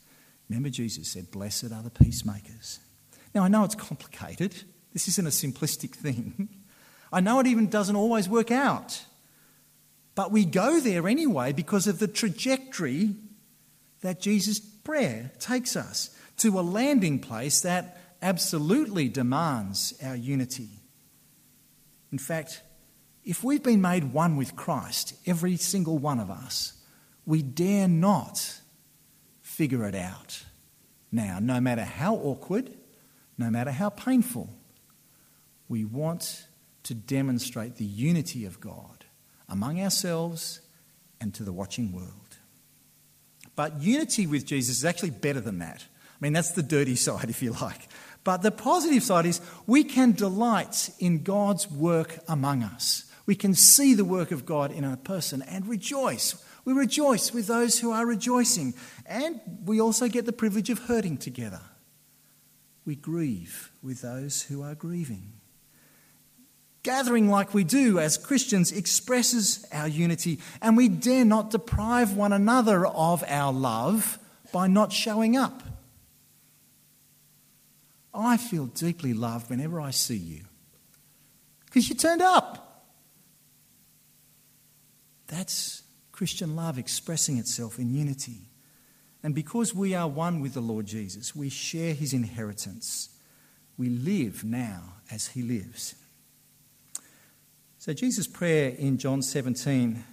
Remember, 0.49 0.71
Jesus 0.71 1.09
said, 1.09 1.31
Blessed 1.31 1.73
are 1.73 1.83
the 1.83 1.91
peacemakers. 1.91 2.81
Now, 3.35 3.45
I 3.45 3.49
know 3.49 3.65
it's 3.65 3.75
complicated. 3.75 4.55
This 4.93 5.09
isn't 5.09 5.27
a 5.27 5.31
simplistic 5.31 5.95
thing. 5.95 6.49
I 7.13 7.21
know 7.21 7.41
it 7.41 7.47
even 7.47 7.69
doesn't 7.69 7.97
always 7.97 8.29
work 8.29 8.51
out. 8.51 9.05
But 10.15 10.33
we 10.33 10.45
go 10.45 10.81
there 10.81 11.07
anyway 11.07 11.53
because 11.53 11.87
of 11.87 11.99
the 11.99 12.09
trajectory 12.09 13.15
that 14.01 14.21
Jesus' 14.21 14.59
prayer 14.59 15.31
takes 15.39 15.77
us 15.77 16.11
to 16.39 16.59
a 16.59 16.63
landing 16.63 17.19
place 17.19 17.61
that 17.61 18.01
absolutely 18.23 19.09
demands 19.09 19.95
our 20.03 20.17
unity. 20.17 20.78
In 22.11 22.19
fact, 22.19 22.63
if 23.25 23.45
we've 23.45 23.63
been 23.63 23.83
made 23.83 24.13
one 24.13 24.37
with 24.37 24.57
Christ, 24.57 25.15
every 25.27 25.57
single 25.57 25.99
one 25.99 26.19
of 26.19 26.31
us, 26.31 26.73
we 27.27 27.43
dare 27.43 27.89
not 27.89 28.61
figure 29.43 29.85
it 29.85 29.95
out 29.95 30.45
now, 31.13 31.39
no 31.41 31.61
matter 31.61 31.85
how 31.85 32.15
awkward, 32.15 32.75
no 33.37 33.51
matter 33.51 33.71
how 33.71 33.91
painful. 33.91 34.49
We 35.69 35.85
want 35.85 36.47
to 36.85 36.95
demonstrate 36.95 37.77
the 37.77 37.85
unity 37.85 38.47
of 38.47 38.61
God 38.61 39.05
among 39.49 39.81
ourselves 39.81 40.61
and 41.21 41.35
to 41.35 41.43
the 41.43 41.53
watching 41.53 41.93
world. 41.93 42.39
But 43.57 43.83
unity 43.83 44.27
with 44.27 44.47
Jesus 44.47 44.79
is 44.79 44.85
actually 44.85 45.11
better 45.11 45.41
than 45.41 45.59
that. 45.59 45.85
I 45.85 46.17
mean, 46.21 46.33
that's 46.33 46.53
the 46.53 46.63
dirty 46.63 46.97
side, 47.07 47.29
if 47.29 47.43
you 47.43 47.53
like. 47.53 47.89
But 48.29 48.43
the 48.43 48.51
positive 48.51 49.03
side 49.03 49.25
is 49.25 49.41
we 49.67 49.83
can 49.83 50.13
delight 50.13 50.91
in 50.99 51.23
God's 51.23 51.67
work 51.71 52.19
among 52.29 52.63
us. 52.63 53.05
We 53.25 53.35
can 53.35 53.55
see 53.55 53.95
the 53.95 54.05
work 54.05 54.33
of 54.33 54.45
God 54.45 54.71
in 54.71 54.85
a 54.85 54.99
person 54.99 55.41
and 55.41 55.67
rejoice. 55.67 56.35
We 56.67 56.75
rejoice 56.75 57.33
with 57.33 57.47
those 57.47 57.79
who 57.79 57.91
are 57.91 58.05
rejoicing. 58.05 58.75
And 59.07 59.41
we 59.65 59.81
also 59.81 60.09
get 60.09 60.27
the 60.27 60.35
privilege 60.35 60.69
of 60.69 60.81
hurting 60.81 61.17
together. 61.17 61.63
We 62.85 62.97
grieve 62.97 63.71
with 63.83 64.03
those 64.03 64.43
who 64.43 64.63
are 64.63 64.75
grieving. 64.75 65.33
Gathering 66.83 67.31
like 67.31 67.55
we 67.55 67.65
do 67.65 67.99
as 67.99 68.19
Christians 68.19 68.73
expresses 68.73 69.67
our 69.73 69.89
unity, 69.89 70.39
and 70.61 70.77
we 70.77 70.91
dare 70.91 71.25
not 71.25 71.49
deprive 71.49 72.13
one 72.15 72.35
another 72.35 72.85
of 72.85 73.25
our 73.27 73.55
love 73.55 74.19
by 74.53 74.67
not 74.67 74.93
showing 74.93 75.35
up. 75.35 75.63
I 78.13 78.37
feel 78.37 78.67
deeply 78.67 79.15
loved 79.15 79.51
whenever 79.51 79.81
I 79.81 79.91
see 79.91 80.17
you 80.17 80.45
because 81.67 81.89
you 81.89 81.95
turned 81.95 82.23
up. 82.23 82.65
That's 85.27 85.83
Christian 86.13 86.57
love 86.57 86.79
expressing 86.79 87.39
itself 87.39 87.79
in 87.79 87.95
unity. 87.95 88.49
And 89.23 89.35
because 89.35 89.75
we 89.75 89.95
are 89.95 90.09
one 90.09 90.41
with 90.41 90.55
the 90.55 90.61
Lord 90.61 90.87
Jesus, 90.87 91.37
we 91.37 91.49
share 91.49 91.93
his 91.93 92.13
inheritance. 92.13 93.11
We 93.77 93.89
live 93.89 94.45
now 94.45 94.95
as 95.11 95.29
he 95.29 95.43
lives. 95.43 95.95
So, 97.79 97.93
Jesus' 97.93 98.27
prayer 98.27 98.71
in 98.71 98.99
John 98.99 99.23
17 99.23 100.05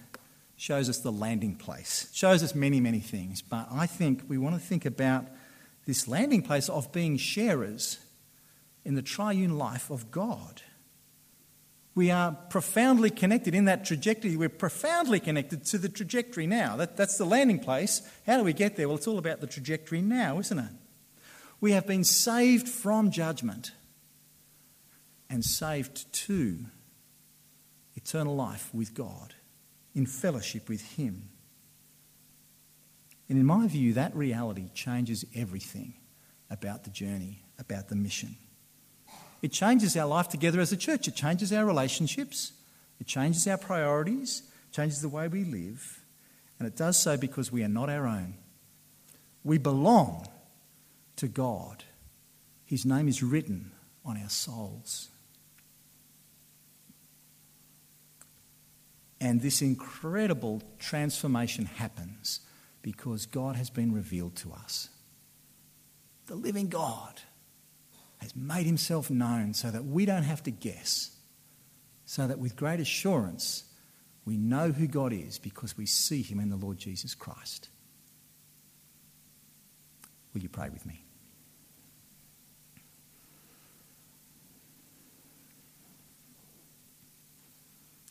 shows 0.56 0.88
us 0.88 0.98
the 0.98 1.12
landing 1.12 1.56
place, 1.56 2.08
shows 2.12 2.42
us 2.42 2.54
many, 2.54 2.80
many 2.80 3.00
things. 3.00 3.42
But 3.42 3.68
I 3.70 3.86
think 3.86 4.22
we 4.28 4.38
want 4.38 4.54
to 4.54 4.60
think 4.60 4.86
about 4.86 5.26
this 5.86 6.06
landing 6.06 6.42
place 6.42 6.68
of 6.68 6.92
being 6.92 7.16
sharers 7.16 7.98
in 8.84 8.94
the 8.94 9.02
triune 9.02 9.56
life 9.56 9.90
of 9.90 10.10
God. 10.10 10.62
We 11.94 12.10
are 12.10 12.32
profoundly 12.50 13.08
connected 13.08 13.54
in 13.54 13.64
that 13.64 13.86
trajectory. 13.86 14.36
We're 14.36 14.50
profoundly 14.50 15.18
connected 15.18 15.64
to 15.66 15.78
the 15.78 15.88
trajectory 15.88 16.46
now. 16.46 16.76
That, 16.76 16.96
that's 16.96 17.16
the 17.16 17.24
landing 17.24 17.58
place. 17.58 18.02
How 18.26 18.36
do 18.36 18.44
we 18.44 18.52
get 18.52 18.76
there? 18.76 18.86
Well, 18.86 18.98
it's 18.98 19.06
all 19.06 19.18
about 19.18 19.40
the 19.40 19.46
trajectory 19.46 20.02
now, 20.02 20.38
isn't 20.38 20.58
it? 20.58 20.72
We 21.60 21.72
have 21.72 21.86
been 21.86 22.04
saved 22.04 22.68
from 22.68 23.10
judgment 23.10 23.72
and 25.30 25.42
saved 25.42 26.12
to 26.12 26.66
eternal 27.94 28.36
life 28.36 28.68
with 28.74 28.92
God, 28.92 29.34
in 29.94 30.04
fellowship 30.04 30.68
with 30.68 30.82
Him. 30.96 31.30
And 33.28 33.38
in 33.38 33.44
my 33.44 33.66
view, 33.66 33.94
that 33.94 34.14
reality 34.14 34.70
changes 34.74 35.24
everything 35.34 35.94
about 36.50 36.84
the 36.84 36.90
journey, 36.90 37.42
about 37.58 37.88
the 37.88 37.96
mission. 37.96 38.36
It 39.42 39.52
changes 39.52 39.96
our 39.96 40.06
life 40.06 40.28
together 40.28 40.60
as 40.60 40.72
a 40.72 40.76
church, 40.76 41.08
it 41.08 41.14
changes 41.14 41.52
our 41.52 41.64
relationships, 41.64 42.52
it 43.00 43.06
changes 43.06 43.46
our 43.46 43.58
priorities, 43.58 44.42
changes 44.72 45.02
the 45.02 45.08
way 45.08 45.28
we 45.28 45.44
live, 45.44 46.00
and 46.58 46.66
it 46.66 46.76
does 46.76 46.96
so 46.96 47.16
because 47.16 47.52
we 47.52 47.62
are 47.62 47.68
not 47.68 47.90
our 47.90 48.06
own. 48.06 48.34
We 49.44 49.58
belong 49.58 50.26
to 51.16 51.28
God. 51.28 51.84
His 52.64 52.84
name 52.84 53.08
is 53.08 53.22
written 53.22 53.72
on 54.04 54.20
our 54.20 54.28
souls. 54.28 55.08
And 59.20 59.40
this 59.40 59.62
incredible 59.62 60.62
transformation 60.78 61.66
happens 61.66 62.40
because 62.86 63.26
God 63.26 63.56
has 63.56 63.68
been 63.68 63.92
revealed 63.92 64.36
to 64.36 64.52
us. 64.52 64.90
The 66.28 66.36
living 66.36 66.68
God 66.68 67.20
has 68.18 68.36
made 68.36 68.64
himself 68.64 69.10
known 69.10 69.54
so 69.54 69.72
that 69.72 69.84
we 69.84 70.06
don't 70.06 70.22
have 70.22 70.44
to 70.44 70.52
guess, 70.52 71.10
so 72.04 72.28
that 72.28 72.38
with 72.38 72.54
great 72.54 72.78
assurance 72.78 73.64
we 74.24 74.36
know 74.36 74.70
who 74.70 74.86
God 74.86 75.12
is 75.12 75.36
because 75.36 75.76
we 75.76 75.84
see 75.84 76.22
him 76.22 76.38
in 76.38 76.48
the 76.48 76.54
Lord 76.54 76.78
Jesus 76.78 77.12
Christ. 77.16 77.70
Will 80.32 80.42
you 80.42 80.48
pray 80.48 80.68
with 80.68 80.86
me? 80.86 81.02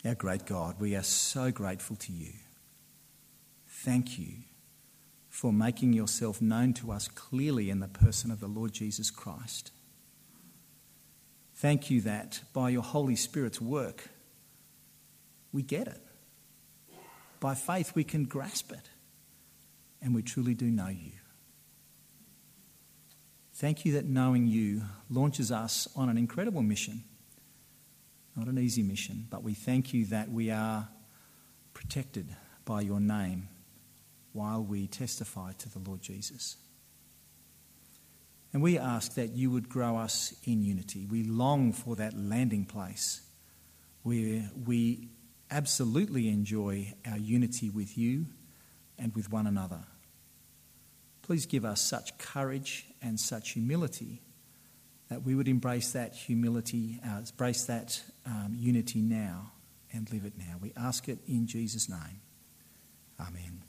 Our 0.04 0.16
great 0.16 0.46
God, 0.46 0.82
we 0.82 0.98
are 0.98 1.04
so 1.04 1.50
grateful 1.50 1.96
to 1.96 2.12
you. 2.12 2.34
Thank 3.70 4.20
you 4.20 4.34
for 5.36 5.52
making 5.52 5.92
yourself 5.92 6.42
known 6.42 6.74
to 6.74 6.94
us 6.94 7.10
clearly 7.10 7.70
in 7.70 7.82
the 7.82 7.90
person 7.90 8.32
of 8.32 8.40
the 8.40 8.48
Lord 8.48 8.72
Jesus 8.72 9.12
Christ. 9.12 9.70
Thank 11.56 11.92
you 11.92 12.00
that 12.02 12.40
by 12.54 12.70
your 12.70 12.82
Holy 12.82 13.18
Spirit's 13.18 13.60
work, 13.60 14.08
we 15.52 15.62
get 15.62 15.88
it. 15.88 16.02
By 17.42 17.54
faith, 17.54 17.92
we 17.96 18.06
can 18.06 18.24
grasp 18.24 18.72
it, 18.72 18.90
and 20.02 20.16
we 20.16 20.22
truly 20.22 20.54
do 20.54 20.72
know 20.72 20.88
you. 20.88 21.12
Thank 23.56 23.84
you 23.84 23.92
that 23.92 24.06
knowing 24.06 24.48
you 24.48 24.84
launches 25.10 25.52
us 25.52 25.86
on 25.98 26.08
an 26.08 26.18
incredible 26.18 26.62
mission. 26.62 27.04
Not 28.38 28.48
an 28.48 28.58
easy 28.58 28.84
mission, 28.84 29.28
but 29.30 29.44
we 29.44 29.54
thank 29.54 29.94
you 29.94 30.06
that 30.06 30.32
we 30.32 30.50
are 30.50 30.88
protected 31.74 32.34
by 32.64 32.82
your 32.82 33.02
name 33.02 33.50
while 34.36 34.62
we 34.62 34.88
testify 34.88 35.54
to 35.54 35.70
the 35.70 35.80
Lord 35.80 36.02
Jesus. 36.02 36.58
And 38.54 38.62
we 38.62 38.78
ask 38.78 39.16
that 39.16 39.32
you 39.32 39.52
would 39.52 39.68
grow 39.68 39.98
us 39.98 40.34
in 40.46 40.64
unity. 40.64 41.06
We 41.06 41.24
long 41.24 41.74
for 41.74 41.96
that 41.98 42.18
landing 42.18 42.66
place 42.66 43.22
where 44.04 44.50
we 44.66 45.10
absolutely 45.52 46.30
enjoy 46.30 46.94
our 47.10 47.18
unity 47.18 47.70
with 47.70 47.98
you 47.98 48.28
and 48.98 49.14
with 49.16 49.32
one 49.32 49.48
another. 49.48 49.84
Please 51.22 51.46
give 51.46 51.66
us 51.66 51.82
such 51.82 52.18
courage 52.18 52.86
and 53.02 53.20
such 53.20 53.52
humility 53.52 54.22
that 55.10 55.24
we 55.24 55.36
would 55.36 55.48
embrace 55.48 55.92
that 55.92 56.16
humility, 56.16 57.00
uh, 57.06 57.22
embrace 57.30 57.66
that 57.66 58.02
um, 58.26 58.56
unity 58.58 59.02
now 59.02 59.52
and 59.92 60.12
live 60.12 60.26
it 60.26 60.34
now. 60.38 60.56
We 60.60 60.74
ask 60.76 61.08
it 61.08 61.20
in 61.28 61.48
Jesus' 61.48 61.90
name. 61.90 62.22
Amen. 63.20 63.64